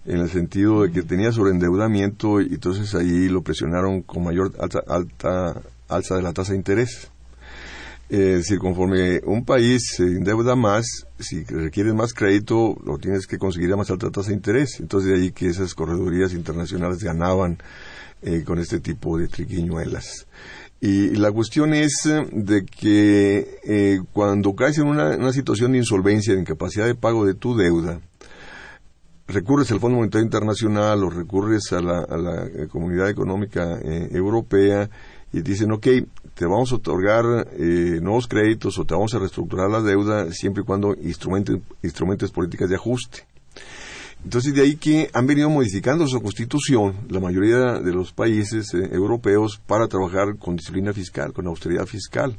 [0.06, 4.80] en el sentido de que tenía sobreendeudamiento y entonces ahí lo presionaron con mayor alta,
[4.86, 7.10] alta alza de la tasa de interés.
[8.14, 10.86] Eh, es decir, conforme un país se endeuda más,
[11.18, 14.80] si requieres más crédito, lo tienes que conseguir a más alta tasa de interés.
[14.80, 17.58] Entonces, de ahí que esas corredurías internacionales ganaban
[18.22, 20.28] eh, con este tipo de triquiñuelas.
[20.80, 26.36] Y la cuestión es eh, de que eh, cuando caes en una, situación de insolvencia,
[26.36, 28.00] de incapacidad de pago de tu deuda,
[29.26, 32.04] recurres al Fondo Monetario Internacional o recurres a la,
[32.46, 34.90] eh, Comunidad Económica Europea
[35.34, 35.88] y dicen, ok,
[36.36, 40.62] te vamos a otorgar eh, nuevos créditos o te vamos a reestructurar la deuda siempre
[40.62, 43.26] y cuando instrumentes, instrumentes políticas de ajuste.
[44.24, 48.90] Entonces, de ahí que han venido modificando su constitución, la mayoría de los países eh,
[48.92, 52.38] europeos, para trabajar con disciplina fiscal, con austeridad fiscal.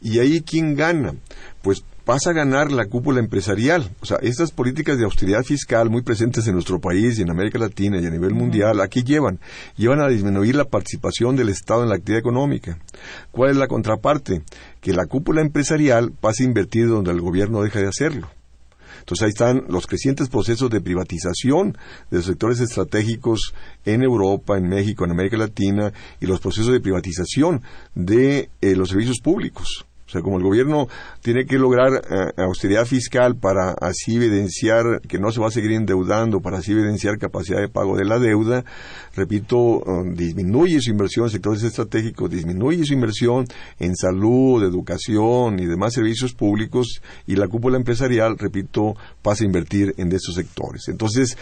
[0.00, 1.14] Y ahí, ¿quién gana?
[1.60, 3.90] Pues pasa a ganar la cúpula empresarial.
[4.00, 7.58] O sea, estas políticas de austeridad fiscal muy presentes en nuestro país y en América
[7.58, 9.40] Latina y a nivel mundial, aquí llevan?
[9.76, 12.78] Llevan a disminuir la participación del Estado en la actividad económica.
[13.32, 14.42] ¿Cuál es la contraparte?
[14.80, 18.30] Que la cúpula empresarial pasa a invertir donde el gobierno deja de hacerlo.
[19.00, 21.76] Entonces ahí están los crecientes procesos de privatización
[22.12, 23.52] de los sectores estratégicos
[23.84, 27.62] en Europa, en México, en América Latina y los procesos de privatización
[27.96, 29.86] de eh, los servicios públicos.
[30.06, 30.86] O sea, como el gobierno
[31.20, 35.72] tiene que lograr eh, austeridad fiscal para así evidenciar que no se va a seguir
[35.72, 38.64] endeudando, para así evidenciar capacidad de pago de la deuda,
[39.16, 43.46] repito, eh, disminuye su inversión en sectores estratégicos, disminuye su inversión
[43.78, 49.94] en salud, educación y demás servicios públicos y la cúpula empresarial, repito, pasa a invertir
[49.96, 50.88] en esos sectores.
[50.88, 51.36] Entonces,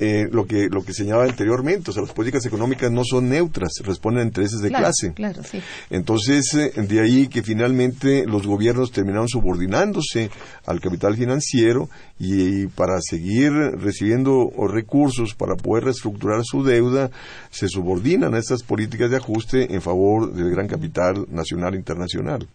[0.00, 3.72] eh, lo que lo que señalaba anteriormente, o sea, las políticas económicas no son neutras,
[3.82, 5.12] responden a intereses de claro, clase.
[5.12, 5.60] Claro, sí.
[5.90, 10.30] Entonces, eh, de ahí que finalmente los gobiernos terminaron subordinándose
[10.66, 17.10] al capital financiero y, y para seguir recibiendo recursos para poder reestructurar su deuda,
[17.50, 22.48] se subordinan a estas políticas de ajuste en favor del gran capital nacional e internacional.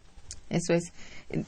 [0.50, 0.92] Eso es.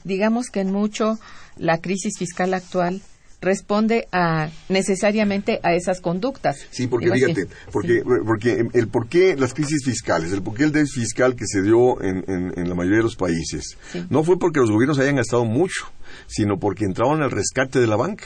[0.04, 1.18] Digamos que en mucho
[1.56, 3.00] la crisis fiscal actual
[3.40, 6.56] responde a necesariamente a esas conductas.
[6.70, 10.72] Sí, porque fíjate, porque, porque el por qué las crisis fiscales, el por qué el
[10.72, 14.04] déficit fiscal que se dio en, en- en la mayoría de los países, Sí.
[14.10, 15.84] no fue porque los gobiernos hayan gastado mucho,
[16.26, 18.24] sino porque entraban al rescate de la banca.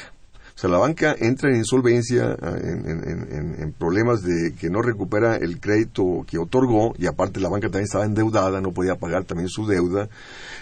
[0.60, 5.36] O sea, la banca entra en insolvencia, ah, en, en- problemas de que no recupera
[5.36, 9.48] el crédito que otorgó, y aparte la banca también estaba endeudada, no podía pagar también
[9.48, 10.10] su deuda.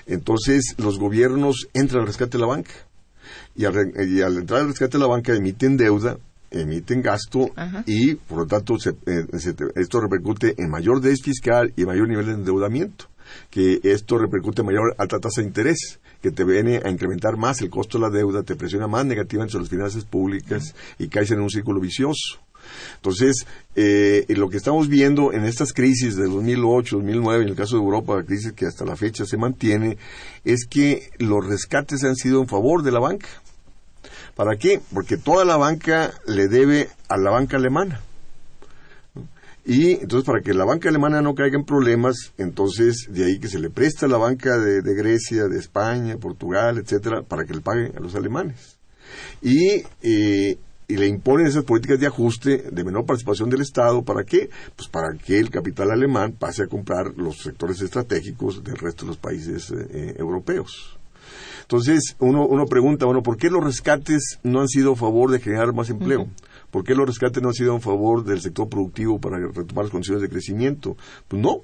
[0.07, 2.71] Entonces, los gobiernos entran al rescate de la banca.
[3.57, 6.17] Y al, re- y al entrar al rescate de la banca emiten deuda,
[6.53, 7.83] emiten gasto Ajá.
[7.85, 12.07] y por lo tanto se- eh, se- esto repercute en mayor déficit fiscal y mayor
[12.07, 13.07] nivel de endeudamiento.
[13.51, 17.61] que esto repercute en mayor alta tasa de interés que te viene a incrementar más
[17.61, 21.31] el costo de la deuda, te presiona más negativamente sobre las finanzas públicas y caes
[21.31, 22.41] en un círculo vicioso.
[22.97, 23.47] Entonces,
[23.77, 27.83] eh, lo que estamos viendo en estas crisis de 2008, 2009, en el caso de
[27.83, 29.97] Europa, la crisis que hasta la fecha se mantiene,
[30.45, 33.29] es que los rescates han sido en favor de la banca.
[34.35, 34.81] ¿Para qué?
[34.93, 38.01] Porque toda la banca le debe a la banca alemana.
[39.69, 43.49] Y entonces para que la banca alemana no caiga en problemas, entonces de ahí que
[43.49, 47.61] se le presta a la banca de, Grecia, de España, Portugal, etcétera, para que le
[47.61, 48.79] pague a los alemanes.
[49.43, 50.57] Y, eh,
[50.89, 54.49] y le imponen esas políticas de ajuste de menor participación del Estado, ¿para qué?
[54.75, 59.09] Pues para que el capital alemán pase a comprar los sectores estratégicos del resto de
[59.09, 60.99] los países eh, europeos.
[61.61, 65.41] Entonces, uno, uno pregunta, bueno, ¿por qué los rescates no han sido a favor de
[65.41, 66.27] generar más empleo?
[66.71, 69.91] ¿Por qué los rescates no han sido en favor del sector productivo para retomar las
[69.91, 70.97] condiciones de crecimiento?
[71.27, 71.63] Pues no.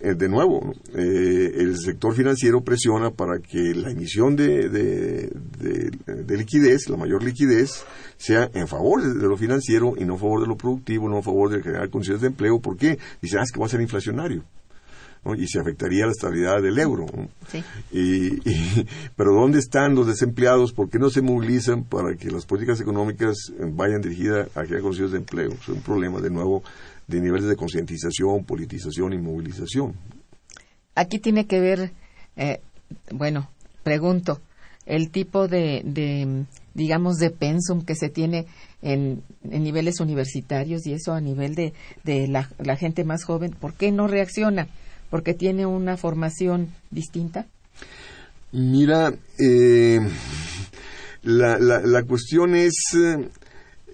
[0.00, 6.88] Eh, de nuevo, eh, el sector financiero presiona para que la emisión de, de, liquidez,
[6.88, 7.84] la mayor liquidez,
[8.16, 11.22] sea en favor de, lo financiero y no en favor de lo productivo, no en
[11.22, 12.60] favor de generar condiciones de empleo.
[12.60, 12.98] ¿Por qué?
[13.22, 14.44] Dicen, ah, es que va a ser inflacionario
[15.36, 17.06] y se afectaría la estabilidad del euro.
[17.90, 18.40] Y,
[19.16, 20.72] pero ¿dónde están los desempleados?
[20.72, 25.12] ¿Por qué no se movilizan para que las políticas económicas vayan dirigidas a crear condiciones
[25.12, 25.52] de empleo?
[25.52, 26.62] Es un problema, de nuevo,
[27.06, 29.94] de niveles de concientización, politización y movilización.
[30.94, 31.92] Aquí tiene que ver,
[32.36, 32.60] eh,
[33.10, 33.48] bueno,
[33.82, 34.40] pregunto,
[34.86, 36.44] el tipo de,
[36.74, 38.46] digamos, de pensum que se tiene
[38.82, 41.72] en, niveles universitarios y eso a nivel de,
[42.04, 44.68] de la, la, gente más joven, ¿por qué no reacciona?
[45.14, 47.46] Porque tiene una formación distinta?
[48.50, 50.00] Mira, eh,
[51.22, 52.74] la, la, cuestión es,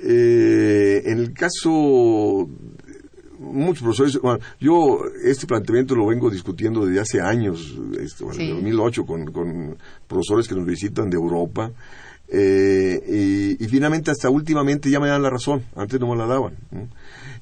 [0.02, 2.48] eh, en el caso
[3.38, 4.18] muchos profesores,
[4.60, 9.76] yo este planteamiento lo vengo discutiendo desde hace años, este, desde 2008, con, con,
[10.08, 11.70] profesores que nos visitan de Europa,
[12.28, 16.54] eh, y, finalmente hasta últimamente ya me dan la razón, antes no me la daban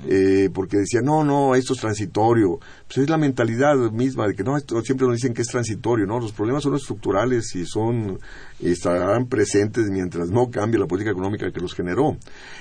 [0.06, 2.60] eh, porque decía no, no, esto es transitorio.
[2.86, 6.20] Pues es la mentalidad misma de que no, siempre nos dicen que es transitorio, ¿no?
[6.20, 8.18] Los problemas son estructurales y son,
[8.60, 12.16] estarán presentes mientras no cambie la política económica que los generó.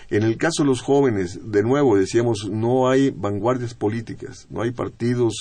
[0.09, 4.71] En el caso de los jóvenes, de nuevo decíamos, no hay vanguardias políticas, no hay
[4.71, 5.35] partidos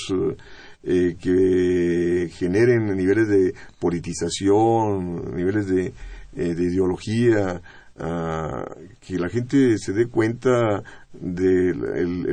[0.83, 5.95] eh, que generen niveles de politización, niveles de,
[6.37, 7.63] eh, de ideología,
[7.99, 10.83] que la gente se dé cuenta
[11.13, 11.75] de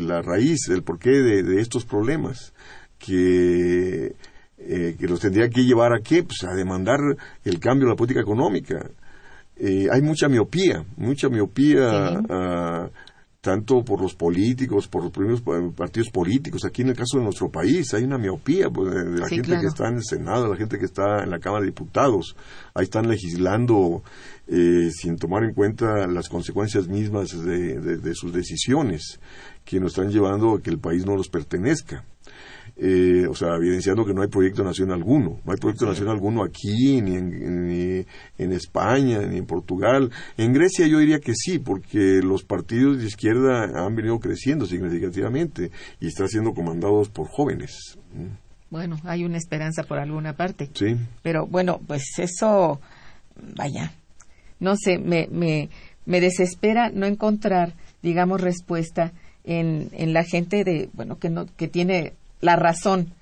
[0.01, 2.53] la raíz, del porqué de, estos problemas,
[2.99, 4.15] que,
[4.57, 6.23] eh, que los tendría que llevar a qué?
[6.23, 6.99] Pues a demandar
[7.43, 8.89] el cambio de la política económica.
[9.55, 12.89] Eh, hay mucha miopía, mucha miopía ah,
[13.43, 15.41] tanto por los políticos, por los primeros
[15.75, 16.63] partidos políticos.
[16.63, 19.67] Aquí en el caso de nuestro país hay una miopía pues, de la gente que
[19.67, 22.37] está en el Senado, la gente que está en la Cámara de Diputados.
[22.73, 24.01] Ahí están legislando
[24.47, 29.19] eh, sin tomar en cuenta las consecuencias mismas de, sus decisiones,
[29.65, 32.05] que nos están llevando a que el país no los pertenezca.
[32.75, 35.39] Eh, o sea, evidenciando que no hay proyecto nacional alguno.
[35.45, 38.05] No hay proyecto nacional alguno aquí, ni en, ni
[38.37, 40.09] en, España, ni en Portugal.
[40.37, 45.71] En Grecia yo diría que sí, porque los partidos de izquierda han venido creciendo significativamente
[45.99, 47.99] y están siendo comandados por jóvenes.
[48.71, 50.69] Bueno, hay una esperanza por alguna parte.
[50.73, 50.97] Sí.
[51.21, 52.81] Pero bueno, pues eso,
[53.55, 53.93] vaya,
[54.59, 55.69] no sé, me, me,
[56.07, 59.13] me desespera no encontrar, digamos, respuesta
[59.43, 62.13] en, en la gente de, bueno, que, no, que tiene
[62.43, 63.13] la razón.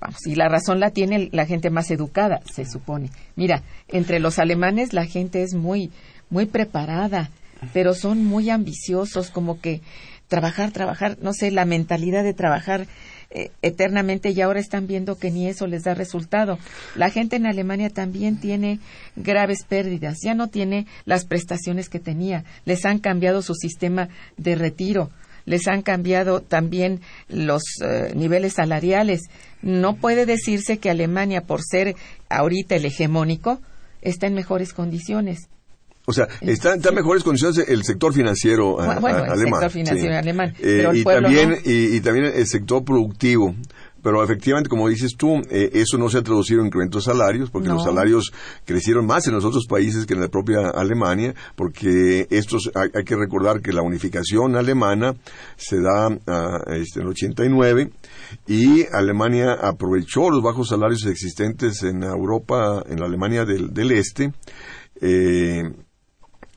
[0.00, 3.10] Vamos, y la razón la tiene la gente más educada, se supone.
[3.36, 5.92] Mira, entre los alemanes la gente es muy,
[6.28, 7.30] muy preparada,
[7.72, 9.80] pero son muy ambiciosos, como que
[10.26, 12.88] trabajar, trabajar, no sé, la mentalidad de trabajar
[13.30, 16.58] eh, eternamente y ahora están viendo que ni eso les da resultado.
[16.96, 18.80] La gente en Alemania también tiene
[19.14, 24.54] graves pérdidas, ya no tiene las prestaciones que tenía, les han cambiado su sistema de
[24.56, 25.10] retiro,
[25.44, 29.22] les han cambiado también los eh, niveles salariales.
[29.62, 31.94] No puede decirse que Alemania, por ser
[32.28, 33.60] ahorita el hegemónico,
[34.00, 35.48] está en mejores condiciones.
[36.04, 40.52] O sea, está, en mejores condiciones el sector financiero bueno, el sector financiero alemán.
[40.58, 43.54] Eh, y, también, y, también el sector productivo.
[44.02, 47.50] Pero efectivamente, como dices tú, eh, eso no se ha traducido en incrementos de salarios,
[47.50, 48.32] porque los salarios
[48.64, 53.16] crecieron más en los otros países que en la propia Alemania, porque estos hay, que
[53.16, 55.14] recordar que la unificación alemana
[55.56, 56.08] se da
[56.68, 57.90] este, en el 89
[58.46, 64.32] y Alemania aprovechó los bajos salarios existentes en Europa, en la Alemania del, del Este,
[65.00, 65.62] eh,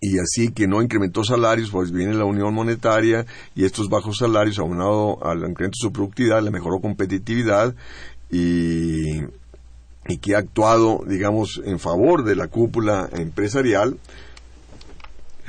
[0.07, 3.25] y así que no incrementó salarios, pues viene la unión monetaria
[3.55, 7.73] y estos bajos salarios, aunado al incremento de su productividad, le mejoró competitividad
[8.31, 9.19] y,
[10.07, 13.97] y que ha actuado, digamos, en favor de la cúpula empresarial.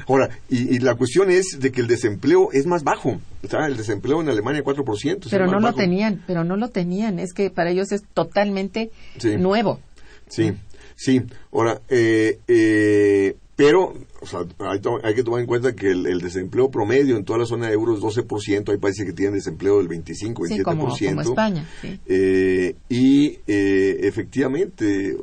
[0.08, 3.18] Ahora, y, y la cuestión es de que el desempleo es más bajo.
[3.48, 5.24] Sea, el desempleo en Alemania 4%.
[5.24, 7.18] es Pero no lo tenían, pero no lo tenían.
[7.18, 9.36] Es que para ellos es totalmente Sí.
[9.36, 9.80] nuevo.
[10.28, 10.52] Sí,
[10.96, 11.22] sí.
[11.52, 16.70] Ahora, eh, eh, pero, o sea, hay, que tomar en cuenta que el, el desempleo
[16.70, 18.70] promedio en toda la zona de euro es 12%.
[18.70, 20.48] Hay países que tienen desempleo del 25, 27%.
[20.48, 21.66] Sí, como, como España.
[21.80, 21.98] sí.
[22.06, 25.16] Eh, y eh, efectivamente, es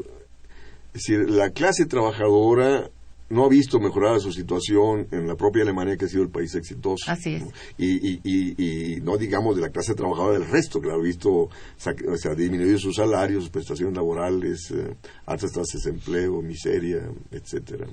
[0.93, 2.89] decir, la clase trabajadora
[3.29, 6.55] no ha visto mejorada su situación en la propia Alemania, que ha sido el país
[6.55, 7.11] exitoso.
[7.11, 7.43] Así es.
[7.43, 7.51] ¿no?
[7.77, 11.29] Y, y, y, y no digamos de la clase trabajadora del resto, que ha visto,
[11.31, 14.95] o sea, disminuido sus salarios, sus prestaciones laborales, eh,
[15.27, 17.87] altas tasas de desempleo, miseria, etcétera.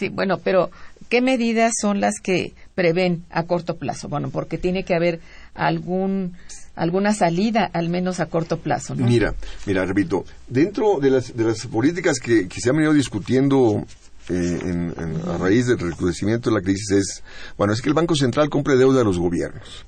[0.00, 0.70] Sí, bueno, pero
[1.08, 4.08] ¿qué medidas son las que prevén a corto plazo?
[4.08, 5.20] Bueno, porque tiene que haber
[5.54, 6.32] algún
[6.74, 9.06] alguna salida, al menos a corto plazo, ¿no?
[9.06, 9.34] Mira,
[9.66, 13.84] mira, repito, dentro de las, de las políticas que, que se han venido discutiendo
[14.30, 17.22] eh, en- en- a raíz del recrudecimiento de la crisis es,
[17.58, 19.84] bueno, es que el Banco Central compre deuda a los gobiernos,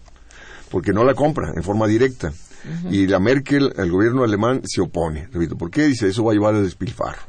[0.70, 2.32] porque no la compra en forma directa.
[2.90, 5.28] Y la Merkel, el gobierno alemán, se opone.
[5.32, 5.86] Repito, ¿por qué?
[5.86, 7.22] Dice, eso va a llevar al despilfarro.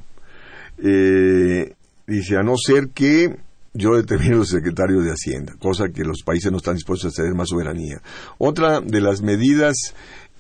[0.84, 1.74] Eh,
[2.08, 3.36] dice, a no ser que
[3.74, 7.34] yo determine los secretarios de Hacienda, cosa que los países no están dispuestos a ceder
[7.34, 8.02] más soberanía.
[8.38, 9.76] Otra de las medidas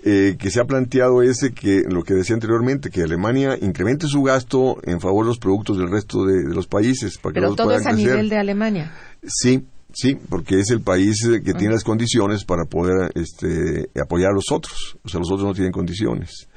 [0.05, 4.21] eh, que se ha planteado es que lo que decía anteriormente, que Alemania incremente su
[4.21, 7.47] gasto en favor de los productos del resto de, de los países para que pero
[7.47, 8.11] los todo puedan es a crecer.
[8.11, 8.91] nivel de Alemania.
[9.25, 14.31] Sí, sí, porque es el país eh, que tiene las condiciones para poder este, apoyar
[14.31, 14.97] a los otros.
[15.03, 16.47] O sea, los otros no tienen condiciones.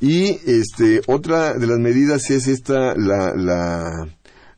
[0.00, 4.06] Y este, otra de las medidas es esta, la, la,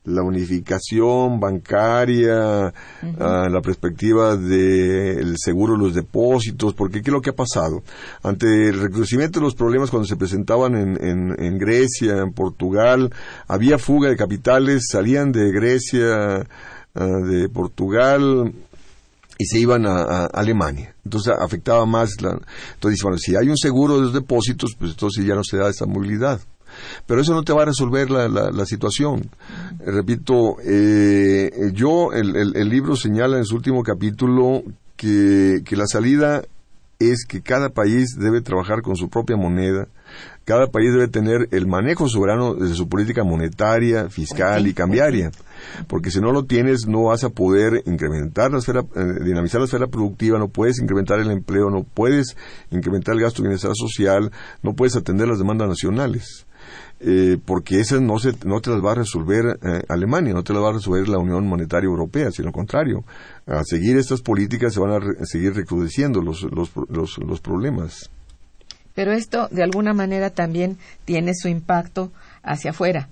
[0.05, 2.73] la unificación bancaria,
[3.19, 7.83] ah, la perspectiva del seguro de los depósitos, porque ¿qué es lo que ha pasado?
[8.23, 13.11] Ante el recrudecimiento de los problemas cuando se presentaban en, en, en Grecia, en Portugal,
[13.47, 16.47] había fuga de capitales, salían de Grecia,
[16.95, 18.53] ah, de Portugal,
[19.37, 20.95] y se iban a, a Alemania.
[21.03, 22.39] Entonces afectaba más la...
[22.75, 25.69] Entonces, bueno, si hay un seguro de los depósitos, pues entonces ya no se da
[25.69, 26.39] esa movilidad.
[27.05, 29.29] Pero eso no te va a resolver la, la, la situación.
[29.79, 34.63] Eh, Repito, eh, yo, el, el, el libro señala en su último capítulo
[34.95, 36.43] que, que la salida
[36.99, 39.87] es que cada país debe trabajar con su propia moneda,
[40.45, 45.31] cada país debe tener el manejo soberano de su política monetaria, fiscal y cambiaria,
[45.87, 49.65] porque si no lo tienes no vas a poder incrementar la esfera, eh, dinamizar la
[49.65, 52.37] esfera productiva, no puedes incrementar el empleo, no puedes
[52.71, 54.31] incrementar el gasto de bienestar social,
[54.63, 56.45] no puedes atender las demandas nacionales.
[57.07, 60.53] Eh, porque esas no, se, no te las va a resolver eh, Alemania, no te
[60.53, 63.03] las va a resolver la Unión Monetaria Europea, sino al contrario.
[63.45, 68.09] A seguir estas políticas se van a, re- seguir recrudeciendo los, los, los, los problemas.
[68.95, 73.09] Pero esto, de alguna manera, también tiene su impacto hacia afuera.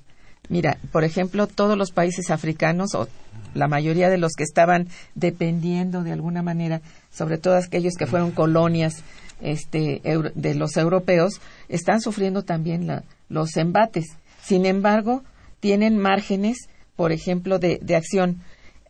[0.49, 3.07] Mira, por ejemplo, todos los países africanos, o
[3.53, 6.81] la mayoría de los que estaban dependiendo de alguna manera,
[7.11, 9.03] sobre todo aquellos que fueron colonias
[9.43, 11.39] este, euro- de los europeos,
[11.69, 14.05] están sufriendo también la- los embates.
[14.43, 15.23] Sin embargo,
[15.59, 18.37] tienen márgenes, por ejemplo, de, de acción.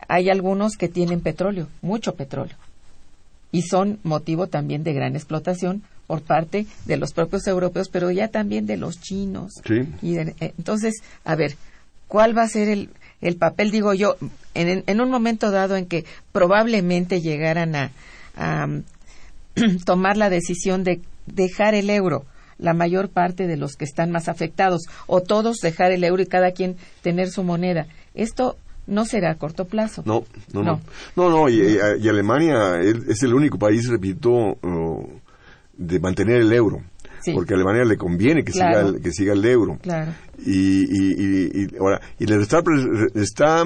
[0.08, 2.56] Hay algunos que tienen petróleo, mucho petróleo
[3.52, 8.28] y son motivo también de gran explotación por parte de los propios europeos, pero ya
[8.28, 9.54] también de los chinos.
[9.66, 9.86] Sí.
[10.02, 11.56] Y de- eh, entonces, a ver,
[12.08, 12.90] ¿cuál va a ser el,
[13.22, 13.72] el papel?
[13.72, 14.18] Digo yo,
[14.56, 17.92] en, en un momento dado en que probablemente llegaran a,
[18.36, 18.68] a,
[19.86, 22.26] tomar la decisión de dejar el euro,
[22.58, 26.28] la mayor parte de los que están más afectados, o todos dejar el euro y
[26.28, 27.88] cada quien tener su moneda.
[28.14, 30.04] Esto no será a corto plazo.
[30.06, 30.24] No,
[30.54, 30.72] no, no.
[30.74, 30.82] No.
[31.16, 31.62] No, no, y,
[32.02, 35.08] y- Alemania es, el único país, repito, uh,
[35.78, 36.82] de mantener el euro.
[37.22, 37.32] Sí.
[37.34, 38.80] Porque a Alemania le conviene que, Claro.
[38.88, 39.78] siga, el, que siga el euro.
[39.82, 40.12] Claro.
[40.46, 42.62] Y, y, y, y ahora, y le está,
[43.16, 43.64] está,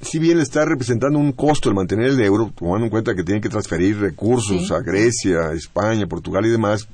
[0.00, 3.22] si bien le está representando un costo el mantener el euro, tomando en cuenta que
[3.24, 4.74] tienen que transferir recursos Sí.
[4.74, 6.86] a Grecia, a España, Portugal y demás,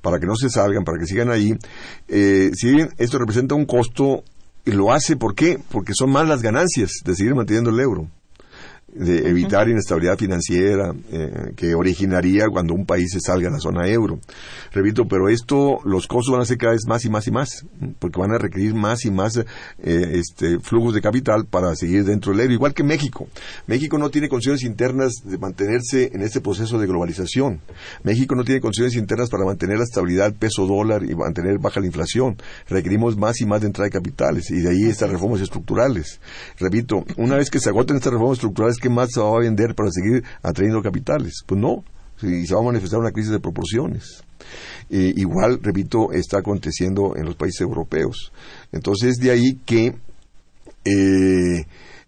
[0.00, 1.54] para que no se salgan, para que sigan ahí,
[2.08, 4.24] eh, si bien esto representa un costo,
[4.66, 5.58] y lo hace, ¿por qué?
[5.70, 8.08] Porque son más las ganancias de seguir manteniendo el euro
[8.94, 13.88] de evitar inestabilidad financiera eh, que originaría cuando un país se salga de la zona
[13.88, 14.20] euro.
[14.72, 17.66] Repito, pero esto, los costos van a ser cada vez más y más y más,
[17.98, 19.44] porque van a requerir más y más eh,
[19.78, 23.26] este, flujos de capital para seguir dentro del euro, igual que México.
[23.66, 27.60] México no tiene condiciones internas de mantenerse en este proceso de globalización.
[28.04, 31.80] México no tiene condiciones internas para mantener la estabilidad del peso dólar y mantener baja
[31.80, 32.36] la inflación.
[32.68, 36.20] Requerimos más y más de entrada de capitales y de ahí estas reformas estructurales.
[36.58, 39.74] Repito, una vez que se agoten estas reformas estructurales, ¿qué más se va a vender
[39.74, 41.42] para seguir atrayendo capitales?
[41.46, 41.82] Pues no,
[42.22, 44.22] y se va a manifestar una crisis de proporciones.
[44.90, 48.30] eh, igual, repito, está aconteciendo en los países europeos.
[48.72, 49.94] Entonces, de ahí que
[50.84, 51.64] eh,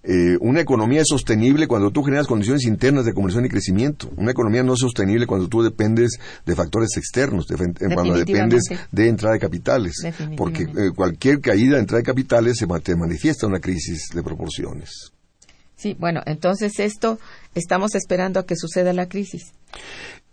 [0.09, 4.09] eh, una economía es sostenible cuando tú generas condiciones internas de conversión y crecimiento.
[4.16, 8.62] Una economía no es sostenible cuando tú dependes de factores externos, de- cuando dependes
[8.93, 9.95] de entrada de capitales.
[10.37, 14.91] Porque eh, cualquier caída de entrada de capitales se te manifiesta una crisis de proporciones.
[15.77, 17.18] Sí, bueno, entonces esto
[17.55, 19.53] estamos esperando a que suceda la crisis.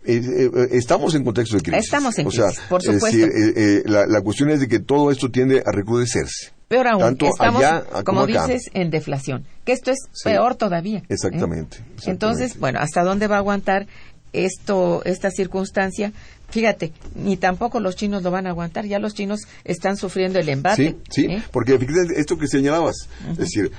[0.06, 1.84] Eh, eh, eh, estamos en contexto de crisis.
[1.84, 3.06] Estamos en O sea, crisis, por es supuesto.
[3.18, 6.52] decir, eh, eh, la, la cuestión es de que todo esto tiende a recrudecerse.
[6.68, 9.44] Peor aún, Tanto estamos, allá como dices, en deflación.
[9.64, 10.24] Que esto es Sí.
[10.24, 11.02] peor todavía.
[11.08, 12.10] Exactamente, exactamente.
[12.10, 13.86] Entonces, bueno, ¿hasta dónde va a aguantar
[14.32, 16.12] esto, esta circunstancia?
[16.48, 18.86] Fíjate, ni tampoco los chinos lo van a aguantar.
[18.86, 20.96] Ya los chinos están sufriendo el embate.
[21.10, 23.72] Sí, sí, porque fíjate esto que señalabas, es decir,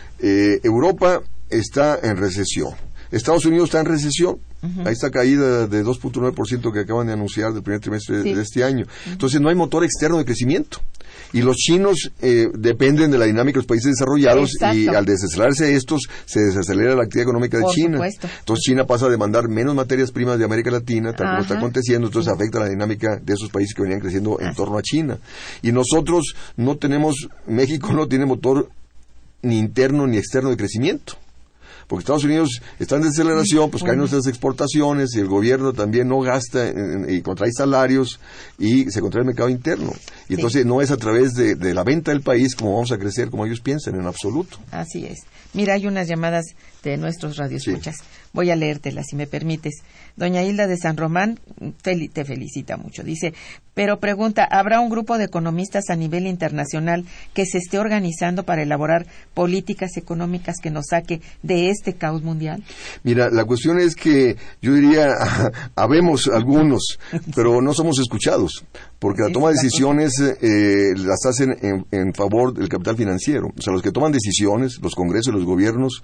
[0.63, 2.71] Europa está en recesión,
[3.11, 4.37] Estados Unidos está en recesión,
[4.83, 8.33] ahí está caída de 2.9% que acaban de anunciar del primer trimestre Sí.
[8.33, 10.79] de este año, entonces no hay motor externo de crecimiento.
[11.33, 15.75] Y los chinos eh, dependen de la dinámica de los países desarrollados y al desacelerarse
[15.75, 17.93] estos, se desacelera la actividad económica de Por China.
[17.97, 18.27] supuesto.
[18.39, 22.07] Entonces China pasa a demandar menos materias primas de América Latina, tal como está aconteciendo,
[22.07, 25.17] entonces afecta la dinámica de esos países que venían creciendo en torno a China.
[25.61, 28.69] Y nosotros no tenemos, México no tiene motor
[29.41, 31.17] ni interno ni externo de crecimiento.
[31.87, 36.19] Porque Estados Unidos está en desaceleración, pues caen nuestras exportaciones y el gobierno también no
[36.19, 38.19] gasta en- en- y contrae salarios
[38.57, 39.91] y se contrae el mercado interno.
[40.27, 42.97] Y entonces no es a través de, de la venta del país como vamos a
[42.97, 44.57] crecer, como ellos piensan, en absoluto.
[44.71, 45.19] Así es.
[45.53, 46.45] Mira, hay unas llamadas
[46.89, 47.97] de nuestros radioescuchas.
[48.33, 49.83] Voy a leértelas, si me permites.
[50.15, 51.39] Doña Hilda de San Román
[51.81, 53.03] te felicita mucho.
[53.03, 53.33] Dice,
[53.73, 58.63] pero pregunta, ¿habrá un grupo de economistas a nivel internacional que se esté organizando para
[58.63, 62.63] elaborar políticas económicas que nos saque de este caos mundial?
[63.03, 65.09] Mira, la cuestión es que yo diría,
[65.75, 66.99] habemos algunos,
[67.35, 68.65] pero no somos escuchados,
[68.99, 73.49] porque la toma de decisiones eh, las hacen en, en favor del capital financiero.
[73.57, 76.01] O sea, los que toman decisiones, los congresos y los gobiernos,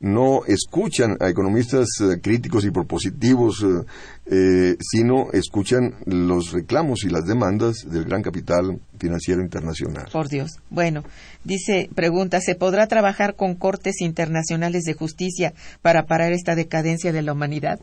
[0.00, 3.84] no escuchan a economistas eh, críticos y propositivos, eh,
[4.26, 10.06] eh, sino escuchan los reclamos y las demandas del gran capital financiero internacional.
[10.12, 10.58] Por Dios.
[10.70, 11.02] Bueno,
[11.44, 15.52] dice, pregunta, ¿se podrá trabajar con cortes internacionales de justicia
[15.82, 17.80] para parar esta decadencia de la humanidad?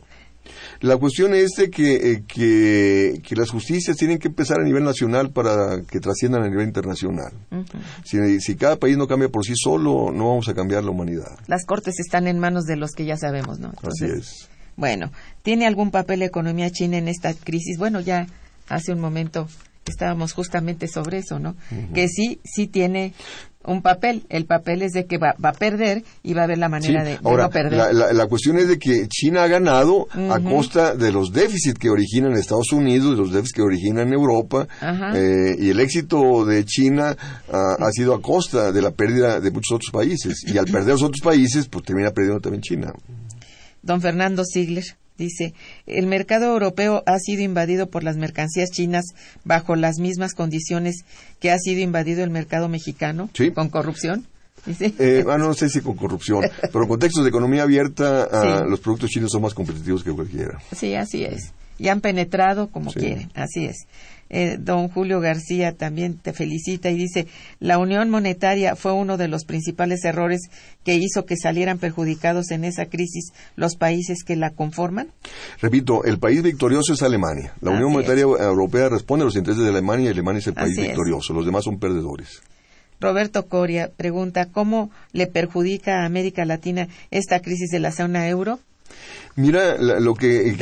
[0.80, 4.84] La cuestión es de que, eh, que, que las justicias tienen que empezar a nivel
[4.84, 7.32] nacional para que trasciendan a nivel internacional.
[8.04, 11.38] Si, si cada país no cambia por sí solo, no vamos a cambiar la humanidad.
[11.46, 13.72] Las cortes están en manos de los que ya sabemos, ¿no?
[13.82, 14.48] Así es.
[14.76, 15.10] Bueno,
[15.42, 17.78] ¿tiene algún papel la economía china en esta crisis?
[17.78, 18.26] Bueno, ya
[18.68, 19.48] hace un momento
[19.88, 21.56] estábamos justamente sobre eso, ¿no?
[21.94, 23.14] Que sí, sí tiene
[23.64, 24.22] un papel.
[24.30, 26.70] El papel es de que va, va a perder y va a haber la Sí,
[26.70, 27.72] manera de, de Ahora, no perder.
[27.76, 31.78] la, la- la cuestión es de que China ha ganado a costa de los déficits
[31.78, 35.12] que originan Estados Unidos, de los déficits que originan Europa, Ajá.
[35.18, 37.16] eh, y el éxito de China
[37.52, 40.44] ah, ha sido a costa de la pérdida de muchos otros países.
[40.46, 42.92] Y al perder los otros países, pues termina perdiendo también China.
[43.82, 44.84] Don Fernando Ziegler
[45.18, 45.52] dice,
[45.86, 49.04] el mercado europeo ha sido invadido por las mercancías chinas
[49.44, 51.04] bajo las mismas condiciones
[51.40, 53.50] que ha sido invadido el mercado mexicano, Sí.
[53.50, 54.26] con corrupción.
[54.66, 54.92] Dice.
[54.98, 56.42] Eh, ah, no sé si con corrupción,
[56.72, 60.58] pero en contextos de economía abierta, ah, los productos chinos son más competitivos que cualquiera.
[60.76, 61.52] Sí, así es.
[61.78, 62.98] Y han penetrado como Sí.
[63.00, 63.86] quieren, así es.
[64.30, 67.26] Eh, don Julio García también te felicita y dice,
[67.60, 70.42] la unión monetaria fue uno de los principales errores
[70.84, 75.08] que hizo que salieran perjudicados en esa crisis los países que la conforman.
[75.60, 77.52] Repito, el país victorioso es Alemania.
[77.60, 80.72] La Unión Monetaria Europea responde a los intereses de Alemania y Alemania es el país
[80.72, 80.86] Así es.
[80.88, 81.32] victorioso.
[81.32, 82.42] Los demás son perdedores.
[83.00, 88.58] Roberto Coria pregunta, ¿cómo le perjudica a América Latina esta crisis de la zona euro?
[89.36, 90.52] Mira lo que,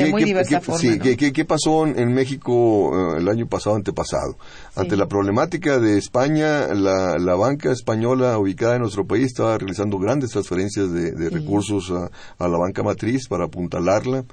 [0.60, 0.98] forma, sí,
[1.46, 4.36] pasó en, México eh, el año pasado antepasado.
[4.74, 9.98] Ante la problemática de España, la, la banca española ubicada en nuestro país estaba realizando
[9.98, 14.26] grandes transferencias de, de recursos a, a la banca matriz para apuntalarla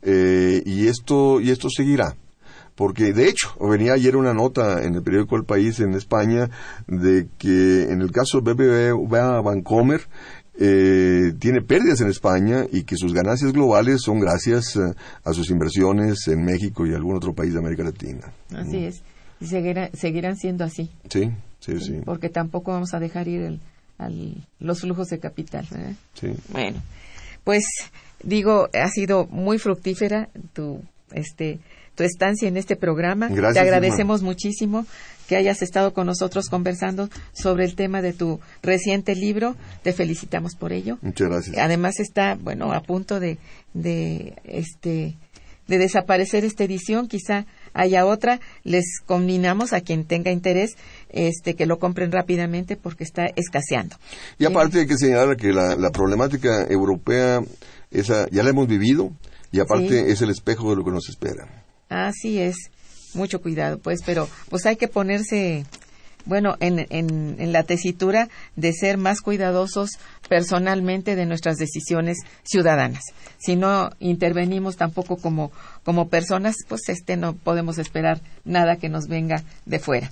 [0.00, 2.16] eh, y esto y esto seguirá.
[2.74, 6.48] Porque de hecho, venía ayer una nota en el periódico El País en España
[6.86, 10.00] de que en el caso de BBVA Bancomer
[10.62, 14.92] eh, tiene pérdidas en España y que sus ganancias globales son gracias eh,
[15.24, 18.30] a sus inversiones en México y algún otro país de América Latina.
[18.54, 19.02] Así es.
[19.40, 21.30] Y seguirá- seguirán siendo así, Sí,
[21.60, 21.94] sí, sí.
[22.04, 23.60] porque tampoco vamos a dejar ir el-
[23.96, 25.66] al- los flujos de capital.
[26.14, 26.28] sí.
[26.52, 26.82] Bueno,
[27.42, 27.64] pues
[28.22, 30.82] digo, ha sido muy fructífera tu
[31.12, 31.58] este
[31.96, 33.28] tu estancia en este programa.
[33.28, 34.86] Gracias, Te agradecemos muchísimo
[35.30, 39.54] que hayas estado con nosotros conversando sobre el tema de tu reciente libro.
[39.84, 40.98] Te felicitamos por ello.
[41.02, 41.56] Muchas gracias.
[41.56, 43.38] Además está, bueno, a punto de,
[43.72, 45.16] de este
[45.68, 50.72] de desaparecer esta edición, quizá haya otra, les combinamos a quien tenga interés
[51.10, 53.94] este, que lo compren rápidamente porque está escaseando.
[54.36, 57.40] Y aparte hay que señalar que la, problemática europea
[57.92, 59.12] esa ya la hemos vivido
[59.52, 61.46] y aparte es el espejo de lo que nos espera.
[61.88, 62.56] Así es,
[63.14, 65.64] mucho cuidado pues, pero pues hay que ponerse
[66.26, 69.90] bueno, en, en, la tesitura de ser más cuidadosos
[70.28, 73.02] personalmente de nuestras decisiones ciudadanas.
[73.38, 75.50] Si no intervenimos tampoco como,
[75.84, 80.10] como personas, pues este no podemos esperar nada que nos venga de fuera.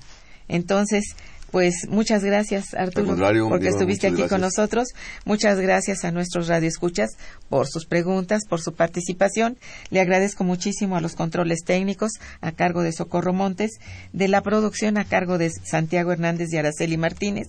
[0.49, 1.14] Entonces,
[1.51, 3.16] pues muchas gracias, Arturo,
[3.49, 4.88] porque estuviste aquí con nosotros.
[5.24, 7.16] Muchas gracias a nuestros radioescuchas
[7.49, 9.57] por sus preguntas, por su participación.
[9.90, 13.78] Le agradezco muchísimo a los controles técnicos a cargo de Socorro Montes,
[14.12, 17.46] de la producción a cargo de Santiago Hernández y Araceli Martínez.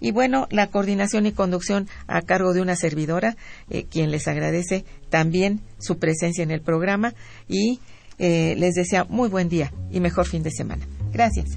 [0.00, 3.36] Y bueno, la coordinación y conducción a cargo de una servidora,
[3.70, 7.14] eh, quien les agradece también su presencia en el programa
[7.48, 7.80] y
[8.18, 10.86] eh, les desea muy buen día y mejor fin de semana.
[11.12, 11.56] Gracias.